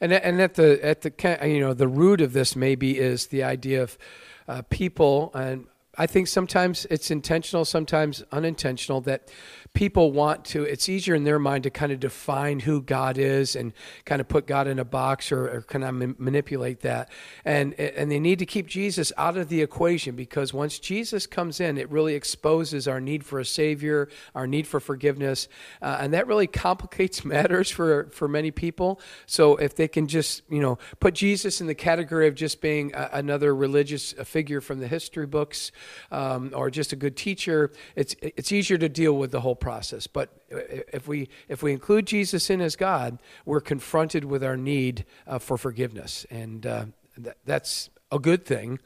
And, 0.00 0.12
and 0.12 0.40
at 0.40 0.54
the, 0.54 0.84
at 0.84 1.00
the, 1.02 1.12
you 1.42 1.58
know, 1.58 1.74
the 1.74 1.88
root 1.88 2.20
of 2.20 2.32
this 2.32 2.54
maybe 2.54 2.98
is 2.98 3.26
the 3.28 3.42
idea 3.42 3.82
of 3.82 3.98
uh, 4.46 4.62
people 4.70 5.32
and 5.34 5.66
I 6.00 6.06
think 6.06 6.28
sometimes 6.28 6.86
it's 6.90 7.10
intentional, 7.10 7.64
sometimes 7.64 8.22
unintentional 8.30 9.00
that 9.02 9.30
people 9.78 10.10
want 10.10 10.44
to, 10.44 10.64
it's 10.64 10.88
easier 10.88 11.14
in 11.14 11.22
their 11.22 11.38
mind 11.38 11.62
to 11.62 11.70
kind 11.70 11.92
of 11.92 12.00
define 12.00 12.58
who 12.58 12.82
God 12.82 13.16
is 13.16 13.54
and 13.54 13.72
kind 14.04 14.20
of 14.20 14.26
put 14.26 14.44
God 14.44 14.66
in 14.66 14.80
a 14.80 14.84
box 14.84 15.30
or, 15.30 15.48
or 15.48 15.62
kind 15.62 15.84
of 15.84 15.94
ma- 15.94 16.14
manipulate 16.18 16.80
that. 16.80 17.08
And, 17.44 17.74
and 17.74 18.10
they 18.10 18.18
need 18.18 18.40
to 18.40 18.44
keep 18.44 18.66
Jesus 18.66 19.12
out 19.16 19.36
of 19.36 19.48
the 19.48 19.62
equation 19.62 20.16
because 20.16 20.52
once 20.52 20.80
Jesus 20.80 21.28
comes 21.28 21.60
in, 21.60 21.78
it 21.78 21.88
really 21.92 22.16
exposes 22.16 22.88
our 22.88 23.00
need 23.00 23.24
for 23.24 23.38
a 23.38 23.44
Savior, 23.44 24.08
our 24.34 24.48
need 24.48 24.66
for 24.66 24.80
forgiveness. 24.80 25.46
Uh, 25.80 25.98
and 26.00 26.12
that 26.12 26.26
really 26.26 26.48
complicates 26.48 27.24
matters 27.24 27.70
for, 27.70 28.08
for 28.10 28.26
many 28.26 28.50
people. 28.50 29.00
So 29.26 29.54
if 29.58 29.76
they 29.76 29.86
can 29.86 30.08
just, 30.08 30.42
you 30.50 30.60
know, 30.60 30.78
put 30.98 31.14
Jesus 31.14 31.60
in 31.60 31.68
the 31.68 31.74
category 31.76 32.26
of 32.26 32.34
just 32.34 32.60
being 32.60 32.90
a, 32.96 33.10
another 33.12 33.54
religious 33.54 34.12
figure 34.24 34.60
from 34.60 34.80
the 34.80 34.88
history 34.88 35.26
books 35.26 35.70
um, 36.10 36.50
or 36.52 36.68
just 36.68 36.92
a 36.92 36.96
good 36.96 37.16
teacher, 37.16 37.70
it's, 37.94 38.16
it's 38.20 38.50
easier 38.50 38.76
to 38.78 38.88
deal 38.88 39.12
with 39.12 39.30
the 39.30 39.42
whole 39.42 39.54
process. 39.68 40.06
But 40.06 40.30
if 40.48 41.06
we 41.06 41.28
if 41.46 41.62
we 41.62 41.72
include 41.72 42.06
Jesus 42.06 42.48
in 42.48 42.62
as 42.62 42.74
God, 42.74 43.18
we're 43.44 43.60
confronted 43.60 44.24
with 44.24 44.42
our 44.42 44.56
need 44.56 45.04
uh, 45.26 45.38
for 45.38 45.58
forgiveness, 45.58 46.24
and 46.30 46.64
uh, 46.64 46.84
th- 47.22 47.36
that's 47.44 47.90
a 48.10 48.18
good 48.18 48.46
thing. 48.46 48.78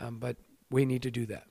Um, 0.00 0.18
but 0.18 0.36
we 0.70 0.84
need 0.84 1.02
to 1.02 1.10
do 1.12 1.24
that. 1.26 1.44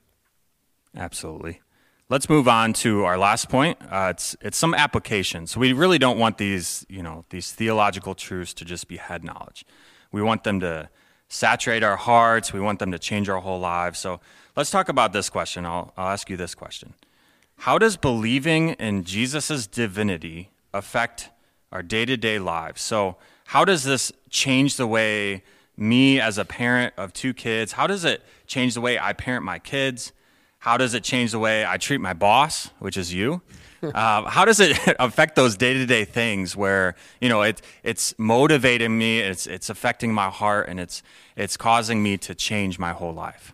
Absolutely. 0.98 1.62
Let's 2.10 2.28
move 2.28 2.50
on 2.50 2.74
to 2.84 3.06
our 3.06 3.18
last 3.18 3.48
point. 3.48 3.78
Uh, 3.90 4.10
it's 4.14 4.36
it's 4.42 4.58
some 4.58 4.74
application. 4.74 5.48
So 5.48 5.62
we 5.62 5.72
really 5.72 5.98
don't 5.98 6.20
want 6.20 6.38
these 6.38 6.86
you 6.90 7.02
know 7.02 7.24
these 7.30 7.54
theological 7.54 8.16
truths 8.16 8.54
to 8.56 8.66
just 8.66 8.90
be 8.90 8.98
head 8.98 9.24
knowledge. 9.24 9.66
We 10.12 10.22
want 10.22 10.44
them 10.44 10.60
to 10.60 10.90
saturate 11.30 11.84
our 11.84 11.96
hearts. 11.96 12.52
We 12.52 12.60
want 12.60 12.80
them 12.80 12.92
to 12.92 13.00
change 13.00 13.30
our 13.30 13.40
whole 13.40 13.62
lives. 13.62 13.98
So 14.00 14.20
let's 14.58 14.72
talk 14.72 14.90
about 14.90 15.14
this 15.14 15.30
question. 15.30 15.66
I'll 15.66 15.94
I'll 15.96 16.12
ask 16.12 16.30
you 16.30 16.36
this 16.36 16.54
question. 16.54 16.94
How 17.58 17.78
does 17.78 17.98
believing 17.98 18.70
in 18.72 19.04
Jesus' 19.04 19.68
divinity 19.68 20.50
affect 20.74 21.30
our 21.72 21.82
day 21.82 22.06
to 22.06 22.18
day 22.18 22.40
lives? 22.40 22.82
So, 22.82 23.18
how 23.46 23.66
does 23.66 23.84
this 23.84 24.12
change 24.30 24.78
the 24.78 24.88
way 24.88 25.44
me, 25.78 26.20
as 26.20 26.38
a 26.38 26.46
parent 26.46 26.94
of 26.98 27.14
two 27.14 27.34
kids, 27.34 27.74
how 27.74 27.88
does 27.88 28.06
it 28.06 28.22
change 28.48 28.74
the 28.74 28.82
way 28.82 29.00
I 29.00 29.14
parent 29.14 29.44
my 29.44 29.60
kids? 29.60 30.12
How 30.60 30.78
does 30.78 30.94
it 30.94 31.04
change 31.04 31.32
the 31.32 31.40
way 31.40 31.66
I 31.66 31.78
treat 31.78 32.00
my 32.00 32.14
boss, 32.14 32.70
which 32.80 32.98
is 32.98 33.14
you? 33.14 33.42
Uh, 33.84 34.24
how 34.30 34.46
does 34.46 34.62
it 34.62 34.80
affect 35.00 35.36
those 35.36 35.58
day-to-day 35.58 36.06
things 36.06 36.56
where 36.56 36.96
you 37.20 37.28
know 37.28 37.42
it, 37.42 37.62
it's 37.84 38.18
motivating 38.18 38.98
me, 38.98 39.20
it's 39.20 39.46
it's 39.46 39.70
affecting 39.70 40.14
my 40.14 40.30
heart, 40.30 40.70
and 40.70 40.80
it's 40.80 41.04
it's 41.36 41.58
causing 41.58 42.02
me 42.02 42.18
to 42.18 42.34
change 42.34 42.80
my 42.80 42.94
whole 42.94 43.14
life? 43.14 43.54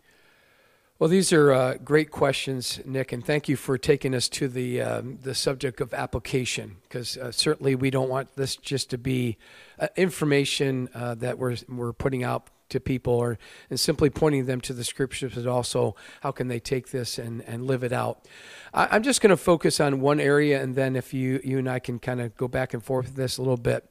Well, 0.99 1.07
these 1.07 1.31
are 1.31 1.53
uh, 1.53 1.75
great 1.75 2.11
questions, 2.11 2.81
Nick, 2.83 3.13
and 3.13 3.25
thank 3.25 3.47
you 3.47 3.55
for 3.55 3.77
taking 3.77 4.13
us 4.13 4.27
to 4.27 4.49
the 4.49 4.81
um, 4.81 5.17
the 5.21 5.33
subject 5.33 5.79
of 5.79 5.93
application, 5.93 6.75
because 6.83 7.15
uh, 7.15 7.31
certainly 7.31 7.73
we 7.73 7.89
don't 7.89 8.09
want 8.09 8.35
this 8.35 8.57
just 8.57 8.89
to 8.89 8.97
be 8.97 9.37
uh, 9.79 9.87
information 9.95 10.89
uh, 10.93 11.15
that 11.15 11.37
we're 11.39 11.55
we're 11.69 11.93
putting 11.93 12.25
out 12.25 12.49
to 12.67 12.81
people, 12.81 13.13
or 13.13 13.39
and 13.69 13.79
simply 13.79 14.09
pointing 14.09 14.45
them 14.45 14.59
to 14.59 14.73
the 14.73 14.83
scriptures, 14.83 15.35
but 15.35 15.47
also 15.47 15.95
how 16.19 16.31
can 16.31 16.49
they 16.49 16.59
take 16.59 16.91
this 16.91 17.17
and, 17.17 17.43
and 17.43 17.65
live 17.65 17.85
it 17.85 17.93
out. 17.93 18.27
I, 18.73 18.97
am 18.97 19.01
just 19.01 19.21
going 19.21 19.29
to 19.29 19.37
focus 19.37 19.79
on 19.79 20.01
one 20.01 20.19
area, 20.19 20.61
and 20.61 20.75
then 20.75 20.97
if 20.97 21.13
you 21.13 21.39
you 21.45 21.59
and 21.59 21.69
I 21.69 21.79
can 21.79 21.99
kind 21.99 22.19
of 22.19 22.35
go 22.35 22.49
back 22.49 22.73
and 22.73 22.83
forth 22.83 23.05
with 23.05 23.15
this 23.15 23.37
a 23.37 23.41
little 23.41 23.55
bit. 23.55 23.89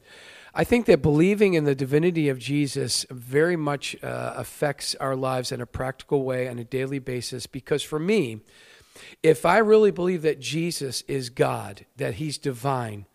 I 0.54 0.64
think 0.64 0.86
that 0.86 1.02
believing 1.02 1.54
in 1.54 1.64
the 1.64 1.74
divinity 1.74 2.28
of 2.28 2.38
Jesus 2.38 3.06
very 3.10 3.56
much 3.56 3.96
uh, 4.02 4.34
affects 4.36 4.94
our 4.96 5.14
lives 5.14 5.52
in 5.52 5.60
a 5.60 5.66
practical 5.66 6.24
way 6.24 6.48
on 6.48 6.58
a 6.58 6.64
daily 6.64 6.98
basis 6.98 7.46
because 7.46 7.82
for 7.82 7.98
me, 7.98 8.40
if 9.22 9.44
I 9.44 9.58
really 9.58 9.90
believe 9.90 10.22
that 10.22 10.40
Jesus 10.40 11.02
is 11.02 11.30
God, 11.30 11.86
that 11.96 12.14
he's 12.14 12.38
divine, 12.38 13.06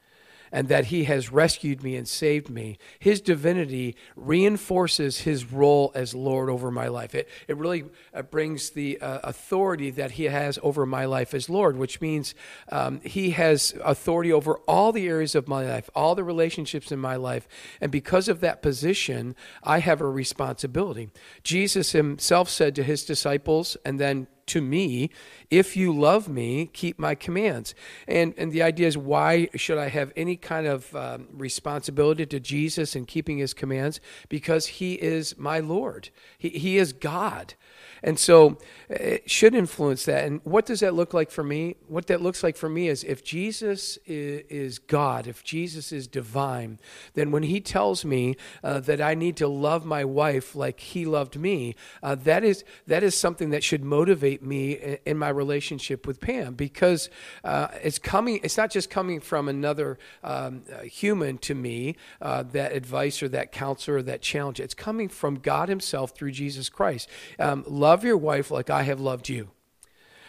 and 0.54 0.70
that 0.70 0.86
he 0.86 1.06
has 1.06 1.32
rescued 1.32 1.84
me 1.84 1.96
and 1.96 2.08
saved 2.08 2.48
me. 2.50 2.78
His 3.00 3.20
divinity 3.20 3.96
reinforces 4.16 5.22
his 5.22 5.52
role 5.52 5.92
as 5.96 6.14
Lord 6.14 6.50
over 6.50 6.70
my 6.70 6.88
life. 6.88 7.16
It, 7.16 7.28
it 7.48 7.58
really 7.58 7.86
uh, 8.14 8.22
brings 8.22 8.70
the 8.70 9.02
uh, 9.02 9.20
authority 9.24 9.90
that 9.90 10.12
he 10.12 10.26
has 10.26 10.60
over 10.62 10.86
my 10.86 11.06
life 11.06 11.34
as 11.34 11.50
Lord, 11.50 11.76
which 11.76 12.00
means 12.00 12.36
um, 12.72 13.02
he 13.04 13.32
has 13.32 13.74
authority 13.84 14.32
over 14.32 14.58
all 14.68 14.92
the 14.92 15.08
areas 15.08 15.34
of 15.34 15.48
my 15.48 15.66
life, 15.66 15.90
all 15.96 16.14
the 16.14 16.24
relationships 16.24 16.92
in 16.92 17.00
my 17.00 17.16
life. 17.16 17.48
And 17.82 17.92
because 17.92 18.30
of 18.30 18.40
that 18.42 18.62
position, 18.62 19.36
I 19.64 19.80
have 19.80 20.02
a 20.02 20.08
responsibility. 20.08 21.10
Jesus 21.44 21.94
himself 21.94 22.48
said 22.48 22.76
to 22.76 22.84
his 22.84 23.04
disciples, 23.04 23.76
and 23.84 24.00
then 24.00 24.28
to 24.48 24.62
me, 24.62 25.10
if 25.50 25.76
you 25.76 25.94
love 25.94 26.28
me, 26.28 26.68
keep 26.68 27.00
my 27.00 27.16
commands. 27.16 27.74
And, 28.08 28.34
and 28.38 28.52
the 28.52 28.64
idea 28.64 28.88
is, 28.88 28.98
why 28.98 29.50
should 29.56 29.78
I 29.78 29.90
have 29.90 30.12
any 30.16 30.36
kind 30.36 30.68
of 30.68 30.96
um, 30.96 31.28
responsibility 31.32 32.26
to 32.26 32.40
Jesus 32.40 32.96
in 32.96 33.06
keeping 33.06 33.38
his 33.38 33.54
commands? 33.54 34.00
Because 34.30 34.68
he 34.68 34.96
is 34.96 35.38
my 35.38 35.60
Lord, 35.60 36.10
he, 36.38 36.50
he 36.50 36.78
is 36.78 36.94
God. 36.94 37.56
And 38.04 38.20
so 38.20 38.58
it 38.90 39.30
should 39.32 39.56
influence 39.56 40.04
that. 40.06 40.26
And 40.26 40.42
what 40.44 40.66
does 40.66 40.82
that 40.82 40.94
look 40.94 41.14
like 41.14 41.32
for 41.32 41.44
me? 41.44 41.78
What 41.88 42.08
that 42.08 42.22
looks 42.22 42.44
like 42.44 42.58
for 42.58 42.68
me 42.68 42.90
is 42.90 43.04
if 43.04 43.24
Jesus 43.24 43.98
is, 44.06 44.78
God, 44.78 45.26
if 45.26 45.44
Jesus 45.44 45.92
is 45.94 46.06
divine, 46.06 46.80
then 47.14 47.32
when 47.32 47.44
he 47.44 47.62
tells 47.62 48.04
me 48.04 48.36
uh, 48.64 48.82
that 48.82 49.00
I 49.00 49.16
need 49.16 49.38
to 49.38 49.48
love 49.48 49.86
my 49.86 50.04
wife 50.04 50.54
like 50.54 50.82
he 50.82 51.06
loved 51.06 51.40
me, 51.40 51.76
uh, 52.02 52.16
that 52.16 52.44
is 52.44 52.66
that 52.88 53.04
is 53.04 53.16
something 53.16 53.52
that 53.52 53.64
should 53.64 53.84
motivate 53.84 54.44
me 54.44 54.98
in 55.06 55.18
my 55.18 55.30
relationship 55.30 56.06
with 56.06 56.20
Pam 56.20 56.56
because 56.56 57.10
uh, 57.44 57.70
it's 57.82 58.00
coming. 58.00 58.42
It's 58.44 58.58
not 58.58 58.70
just 58.70 58.90
coming 58.90 59.22
from 59.22 59.48
another 59.48 59.98
um, 60.24 60.64
human 60.84 61.38
to 61.40 61.56
me 61.56 61.96
uh, 62.22 62.44
that 62.52 62.74
advice 62.74 63.24
or 63.24 63.30
that 63.30 63.52
counsel 63.52 63.96
or 63.96 64.02
that 64.02 64.22
challenge. 64.22 64.60
It's 64.60 64.74
coming 64.74 65.08
from 65.08 65.36
God 65.36 65.70
Himself 65.70 66.12
through 66.12 66.32
Jesus 66.32 66.68
Christ. 66.68 67.08
Um, 67.40 67.64
love 67.68 67.93
love 67.94 68.04
your 68.04 68.18
wife 68.18 68.50
like 68.50 68.72
I 68.72 68.82
have 68.82 69.00
loved 69.00 69.30
you. 69.30 69.52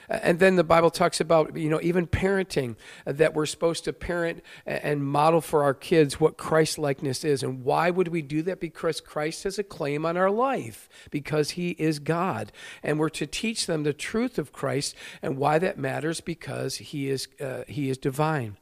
And 0.07 0.39
then 0.39 0.57
the 0.57 0.65
Bible 0.65 0.91
talks 0.91 1.19
about, 1.19 1.57
you 1.57 1.71
know, 1.71 1.81
even 1.83 2.07
parenting, 2.07 2.77
that 3.07 3.33
we're 3.33 3.47
supposed 3.47 3.85
to 3.85 3.95
parent 3.95 4.43
and 4.67 5.03
model 5.03 5.41
for 5.41 5.65
our 5.65 5.73
kids 5.73 6.21
what 6.21 6.37
Christ 6.37 6.77
likeness 6.79 7.25
is. 7.25 7.43
And 7.43 7.65
why 7.65 7.89
would 7.89 8.09
we 8.09 8.21
do 8.21 8.43
that? 8.43 8.61
Because 8.61 9.01
Christ 9.01 9.45
has 9.45 9.59
a 9.59 9.65
claim 9.65 10.05
on 10.05 10.19
our 10.19 10.31
life, 10.31 10.91
because 11.11 11.53
he 11.53 11.71
is 11.71 12.01
God. 12.01 12.53
And 12.83 12.99
we're 12.99 13.09
to 13.09 13.27
teach 13.27 13.65
them 13.65 13.83
the 13.83 13.95
truth 13.95 14.37
of 14.37 14.53
Christ 14.53 14.95
and 15.23 15.39
why 15.39 15.59
that 15.59 15.79
matters 15.79 16.21
because 16.21 16.77
he 16.77 17.09
is, 17.09 17.29
uh, 17.41 17.63
he 17.67 17.89
is 17.89 17.97
divine. 17.97 18.59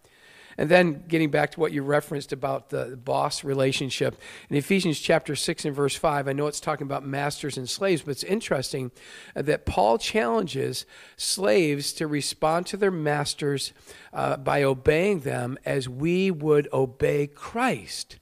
And 0.58 0.68
then 0.68 1.04
getting 1.08 1.30
back 1.30 1.52
to 1.52 1.60
what 1.60 1.72
you 1.72 1.82
referenced 1.82 2.32
about 2.32 2.70
the 2.70 2.96
boss 2.96 3.44
relationship 3.44 4.20
in 4.48 4.56
Ephesians 4.56 4.98
chapter 4.98 5.34
6 5.34 5.64
and 5.64 5.74
verse 5.74 5.96
5, 5.96 6.28
I 6.28 6.32
know 6.32 6.46
it's 6.46 6.60
talking 6.60 6.86
about 6.86 7.06
masters 7.06 7.56
and 7.56 7.68
slaves, 7.68 8.02
but 8.02 8.12
it's 8.12 8.24
interesting 8.24 8.90
that 9.34 9.66
Paul 9.66 9.98
challenges 9.98 10.86
slaves 11.16 11.92
to 11.94 12.06
respond 12.06 12.66
to 12.66 12.76
their 12.76 12.90
masters 12.90 13.72
uh, 14.12 14.36
by 14.36 14.62
obeying 14.62 15.20
them 15.20 15.58
as 15.64 15.88
we 15.88 16.30
would 16.30 16.68
obey 16.72 17.26
Christ 17.26 18.18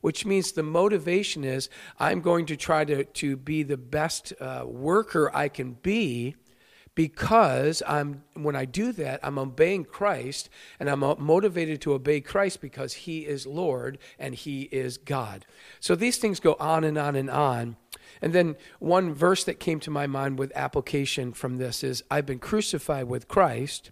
which 0.00 0.24
means 0.24 0.52
the 0.52 0.62
motivation 0.62 1.44
is 1.44 1.68
I'm 1.98 2.20
going 2.20 2.46
to 2.46 2.56
try 2.56 2.84
to, 2.86 3.04
to 3.04 3.36
be 3.36 3.62
the 3.62 3.76
best 3.76 4.32
uh, 4.40 4.64
worker 4.66 5.30
I 5.34 5.48
can 5.48 5.72
be 5.72 6.36
because 6.94 7.82
I'm 7.86 8.24
when 8.34 8.56
I 8.56 8.64
do 8.64 8.92
that, 8.92 9.20
I'm 9.22 9.38
obeying 9.38 9.84
Christ 9.84 10.48
and 10.78 10.90
I'm 10.90 11.02
uh, 11.02 11.14
motivated 11.16 11.80
to 11.82 11.94
obey 11.94 12.20
Christ 12.20 12.60
because 12.60 12.92
he 12.92 13.20
is 13.26 13.46
Lord 13.46 13.98
and 14.18 14.34
he 14.34 14.62
is 14.62 14.98
God. 14.98 15.46
So 15.78 15.94
these 15.94 16.18
things 16.18 16.40
go 16.40 16.56
on 16.58 16.84
and 16.84 16.98
on 16.98 17.16
and 17.16 17.30
on. 17.30 17.76
And 18.20 18.32
then 18.32 18.56
one 18.78 19.14
verse 19.14 19.44
that 19.44 19.60
came 19.60 19.80
to 19.80 19.90
my 19.90 20.06
mind 20.06 20.38
with 20.38 20.52
application 20.54 21.32
from 21.32 21.58
this 21.58 21.84
is 21.84 22.02
I've 22.10 22.26
been 22.26 22.38
crucified 22.38 23.08
with 23.08 23.28
Christ. 23.28 23.90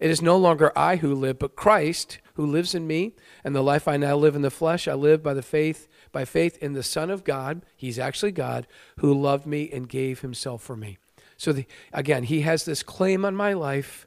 It 0.00 0.10
is 0.10 0.22
no 0.22 0.36
longer 0.36 0.72
I 0.76 0.96
who 0.96 1.14
live, 1.14 1.38
but 1.38 1.56
Christ 1.56 2.18
who 2.34 2.46
lives 2.46 2.74
in 2.74 2.86
me, 2.86 3.14
and 3.44 3.54
the 3.54 3.62
life 3.62 3.86
I 3.86 3.98
now 3.98 4.16
live 4.16 4.34
in 4.34 4.40
the 4.40 4.50
flesh, 4.50 4.88
I 4.88 4.94
live 4.94 5.22
by 5.22 5.34
the 5.34 5.42
faith 5.42 5.88
by 6.12 6.24
faith 6.24 6.58
in 6.62 6.72
the 6.72 6.82
Son 6.82 7.10
of 7.10 7.24
God, 7.24 7.62
he's 7.76 7.98
actually 7.98 8.32
God, 8.32 8.66
who 8.98 9.14
loved 9.14 9.46
me 9.46 9.70
and 9.72 9.88
gave 9.88 10.20
himself 10.20 10.62
for 10.62 10.76
me. 10.76 10.98
So, 11.40 11.54
the, 11.54 11.64
again, 11.94 12.24
he 12.24 12.42
has 12.42 12.66
this 12.66 12.82
claim 12.82 13.24
on 13.24 13.34
my 13.34 13.54
life 13.54 14.06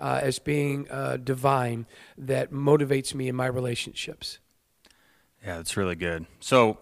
uh, 0.00 0.18
as 0.20 0.40
being 0.40 0.90
uh, 0.90 1.16
divine 1.16 1.86
that 2.16 2.50
motivates 2.50 3.14
me 3.14 3.28
in 3.28 3.36
my 3.36 3.46
relationships. 3.46 4.40
Yeah, 5.46 5.58
that's 5.58 5.76
really 5.76 5.94
good. 5.94 6.26
So, 6.40 6.78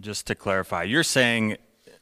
just 0.00 0.26
to 0.26 0.34
clarify, 0.34 0.82
you're 0.82 1.02
saying, 1.02 1.56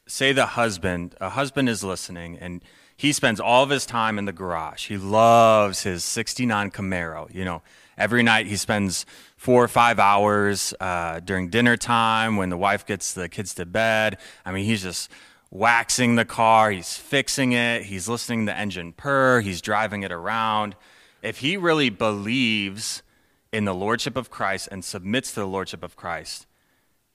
say 0.07 0.33
the 0.33 0.45
husband, 0.45 1.15
a 1.21 1.29
husband 1.29 1.69
is 1.69 1.85
listening 1.85 2.37
and 2.37 2.61
he 2.97 3.13
spends 3.13 3.39
all 3.39 3.63
of 3.63 3.69
his 3.69 3.85
time 3.85 4.19
in 4.19 4.25
the 4.25 4.33
garage. 4.33 4.87
He 4.87 4.97
loves 4.97 5.83
his 5.83 6.03
69 6.03 6.69
Camaro. 6.71 7.33
You 7.33 7.45
know, 7.45 7.61
every 7.97 8.23
night 8.23 8.47
he 8.47 8.57
spends 8.57 9.05
four 9.37 9.63
or 9.63 9.69
five 9.69 9.99
hours 9.99 10.73
uh, 10.81 11.21
during 11.21 11.49
dinner 11.49 11.77
time 11.77 12.35
when 12.35 12.49
the 12.49 12.57
wife 12.57 12.85
gets 12.85 13.13
the 13.13 13.29
kids 13.29 13.53
to 13.53 13.65
bed. 13.65 14.17
I 14.45 14.51
mean, 14.51 14.65
he's 14.65 14.83
just 14.83 15.09
waxing 15.53 16.15
the 16.15 16.25
car, 16.25 16.71
he's 16.71 16.97
fixing 16.97 17.51
it, 17.51 17.83
he's 17.83 18.09
listening 18.09 18.47
to 18.47 18.51
the 18.51 18.57
engine 18.57 18.91
purr, 18.91 19.39
he's 19.41 19.61
driving 19.61 20.01
it 20.01 20.11
around. 20.11 20.75
If 21.21 21.37
he 21.37 21.57
really 21.57 21.91
believes 21.91 23.03
in 23.51 23.65
the 23.65 23.75
lordship 23.75 24.17
of 24.17 24.31
Christ 24.31 24.67
and 24.71 24.83
submits 24.83 25.29
to 25.33 25.41
the 25.41 25.45
lordship 25.45 25.83
of 25.83 25.95
Christ, 25.95 26.47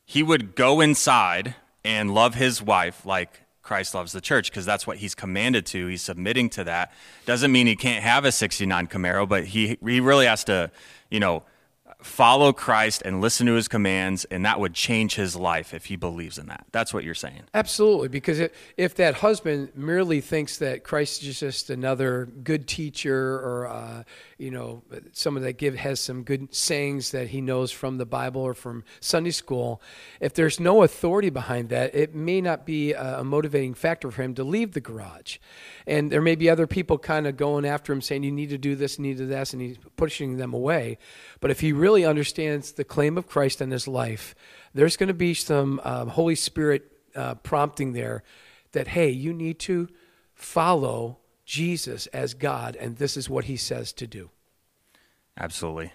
he 0.06 0.22
would 0.22 0.54
go 0.54 0.80
inside 0.80 1.56
and 1.84 2.14
love 2.14 2.36
his 2.36 2.62
wife 2.62 3.04
like 3.04 3.42
Christ 3.60 3.92
loves 3.92 4.12
the 4.12 4.20
church 4.20 4.50
because 4.50 4.64
that's 4.64 4.86
what 4.86 4.98
he's 4.98 5.16
commanded 5.16 5.66
to. 5.66 5.88
He's 5.88 6.02
submitting 6.02 6.48
to 6.50 6.64
that. 6.64 6.92
Doesn't 7.26 7.50
mean 7.50 7.66
he 7.66 7.74
can't 7.74 8.04
have 8.04 8.24
a 8.24 8.30
69 8.30 8.86
Camaro, 8.86 9.28
but 9.28 9.46
he 9.46 9.76
he 9.84 10.00
really 10.00 10.26
has 10.26 10.44
to, 10.44 10.70
you 11.10 11.18
know, 11.18 11.42
follow 12.00 12.52
Christ 12.52 13.02
and 13.04 13.20
listen 13.20 13.46
to 13.46 13.54
his 13.54 13.68
commands, 13.68 14.24
and 14.26 14.44
that 14.44 14.60
would 14.60 14.74
change 14.74 15.16
his 15.16 15.34
life 15.34 15.74
if 15.74 15.86
he 15.86 15.96
believes 15.96 16.38
in 16.38 16.46
that. 16.46 16.64
That's 16.70 16.94
what 16.94 17.04
you're 17.04 17.14
saying. 17.14 17.42
Absolutely, 17.54 18.08
because 18.08 18.38
if 18.38 18.52
if 18.76 18.94
that 18.96 19.16
husband 19.16 19.70
merely 19.74 20.20
thinks 20.20 20.58
that 20.58 20.84
Christ 20.84 21.22
is 21.24 21.40
just 21.40 21.70
another 21.70 22.26
good 22.26 22.68
teacher 22.68 23.36
or 23.36 23.66
uh, 23.66 24.04
you 24.38 24.52
know, 24.52 24.84
someone 25.12 25.42
that 25.42 25.58
give 25.58 25.74
has 25.74 25.98
some 25.98 26.22
good 26.22 26.54
sayings 26.54 27.10
that 27.10 27.28
he 27.28 27.40
knows 27.40 27.72
from 27.72 27.98
the 27.98 28.06
Bible 28.06 28.40
or 28.40 28.54
from 28.54 28.84
Sunday 29.00 29.32
school, 29.32 29.82
if 30.20 30.32
there's 30.32 30.60
no 30.60 30.84
authority 30.84 31.28
behind 31.28 31.70
that, 31.70 31.92
it 31.92 32.14
may 32.14 32.40
not 32.40 32.64
be 32.64 32.92
a 32.92 33.24
motivating 33.24 33.74
factor 33.74 34.12
for 34.12 34.22
him 34.22 34.34
to 34.34 34.44
leave 34.44 34.72
the 34.72 34.80
garage. 34.80 35.38
And 35.88 36.12
there 36.12 36.22
may 36.22 36.36
be 36.36 36.48
other 36.48 36.68
people 36.68 36.98
kind 36.98 37.26
of 37.26 37.36
going 37.36 37.64
after 37.64 37.92
him 37.92 38.00
saying, 38.00 38.22
you 38.22 38.30
need 38.30 38.50
to 38.50 38.58
do 38.58 38.76
this, 38.76 38.96
you 38.98 39.02
need 39.02 39.16
to 39.16 39.24
do 39.24 39.28
this, 39.28 39.52
and 39.52 39.60
he's 39.60 39.78
pushing 39.96 40.36
them 40.36 40.54
away. 40.54 40.98
But 41.40 41.50
if 41.50 41.58
he 41.58 41.72
really 41.72 42.04
understands 42.04 42.72
the 42.72 42.84
claim 42.84 43.18
of 43.18 43.26
Christ 43.26 43.60
in 43.60 43.72
his 43.72 43.88
life, 43.88 44.36
there's 44.72 44.96
going 44.96 45.08
to 45.08 45.14
be 45.14 45.34
some 45.34 45.80
um, 45.82 46.08
Holy 46.08 46.36
Spirit 46.36 46.92
uh, 47.16 47.34
prompting 47.34 47.92
there 47.92 48.22
that, 48.70 48.88
hey, 48.88 49.10
you 49.10 49.32
need 49.32 49.58
to 49.58 49.88
follow 50.34 51.18
Jesus 51.48 52.06
as 52.08 52.34
God, 52.34 52.76
and 52.76 52.98
this 52.98 53.16
is 53.16 53.30
what 53.30 53.46
he 53.46 53.56
says 53.56 53.94
to 53.94 54.06
do. 54.06 54.28
Absolutely. 55.40 55.92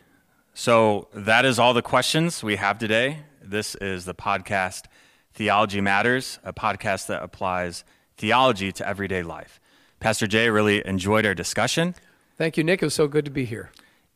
So 0.55 1.09
that 1.13 1.45
is 1.45 1.59
all 1.59 1.75
the 1.75 1.83
questions 1.83 2.43
we 2.43 2.55
have 2.55 2.79
today. 2.79 3.19
This 3.39 3.75
is 3.75 4.05
the 4.05 4.15
podcast 4.15 4.85
Theology 5.31 5.79
Matters, 5.79 6.39
a 6.43 6.53
podcast 6.53 7.05
that 7.05 7.21
applies 7.21 7.83
theology 8.17 8.71
to 8.71 8.87
everyday 8.87 9.21
life. 9.21 9.59
Pastor 9.99 10.25
Jay, 10.25 10.49
really 10.49 10.85
enjoyed 10.87 11.23
our 11.23 11.35
discussion. 11.35 11.93
Thank 12.35 12.57
you, 12.57 12.63
Nick. 12.63 12.81
It 12.81 12.87
was 12.87 12.95
so 12.95 13.07
good 13.07 13.25
to 13.25 13.31
be 13.31 13.45
here. 13.45 13.71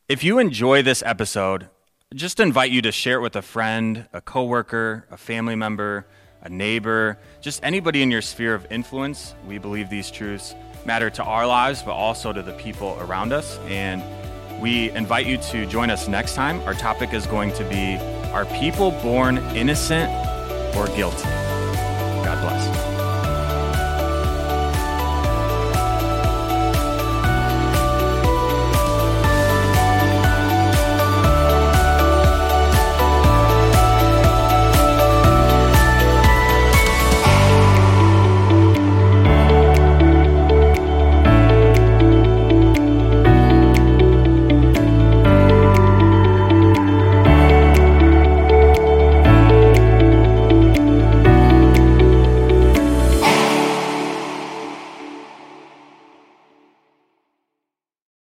If 0.09 0.23
you 0.23 0.39
enjoy 0.39 0.81
this 0.81 1.03
episode, 1.05 1.69
just 2.15 2.39
invite 2.39 2.71
you 2.71 2.81
to 2.81 2.91
share 2.91 3.19
it 3.19 3.21
with 3.21 3.35
a 3.35 3.43
friend, 3.43 4.07
a 4.11 4.21
coworker, 4.21 5.05
a 5.11 5.17
family 5.17 5.55
member, 5.55 6.07
a 6.41 6.49
neighbor, 6.49 7.17
just 7.41 7.63
anybody 7.63 8.01
in 8.01 8.11
your 8.11 8.21
sphere 8.21 8.53
of 8.53 8.65
influence. 8.71 9.35
We 9.47 9.57
believe 9.57 9.89
these 9.89 10.11
truths 10.11 10.55
matter 10.85 11.09
to 11.09 11.23
our 11.23 11.45
lives, 11.45 11.83
but 11.83 11.93
also 11.93 12.31
to 12.31 12.41
the 12.41 12.53
people 12.53 12.97
around 12.99 13.33
us. 13.33 13.57
And 13.67 14.03
we 14.61 14.91
invite 14.91 15.25
you 15.25 15.37
to 15.37 15.65
join 15.65 15.89
us 15.89 16.07
next 16.07 16.35
time. 16.35 16.61
Our 16.61 16.73
topic 16.73 17.13
is 17.13 17.25
going 17.27 17.53
to 17.53 17.63
be 17.65 17.97
Are 18.31 18.45
people 18.45 18.91
born 18.91 19.37
innocent 19.55 20.09
or 20.75 20.87
guilty? 20.95 21.27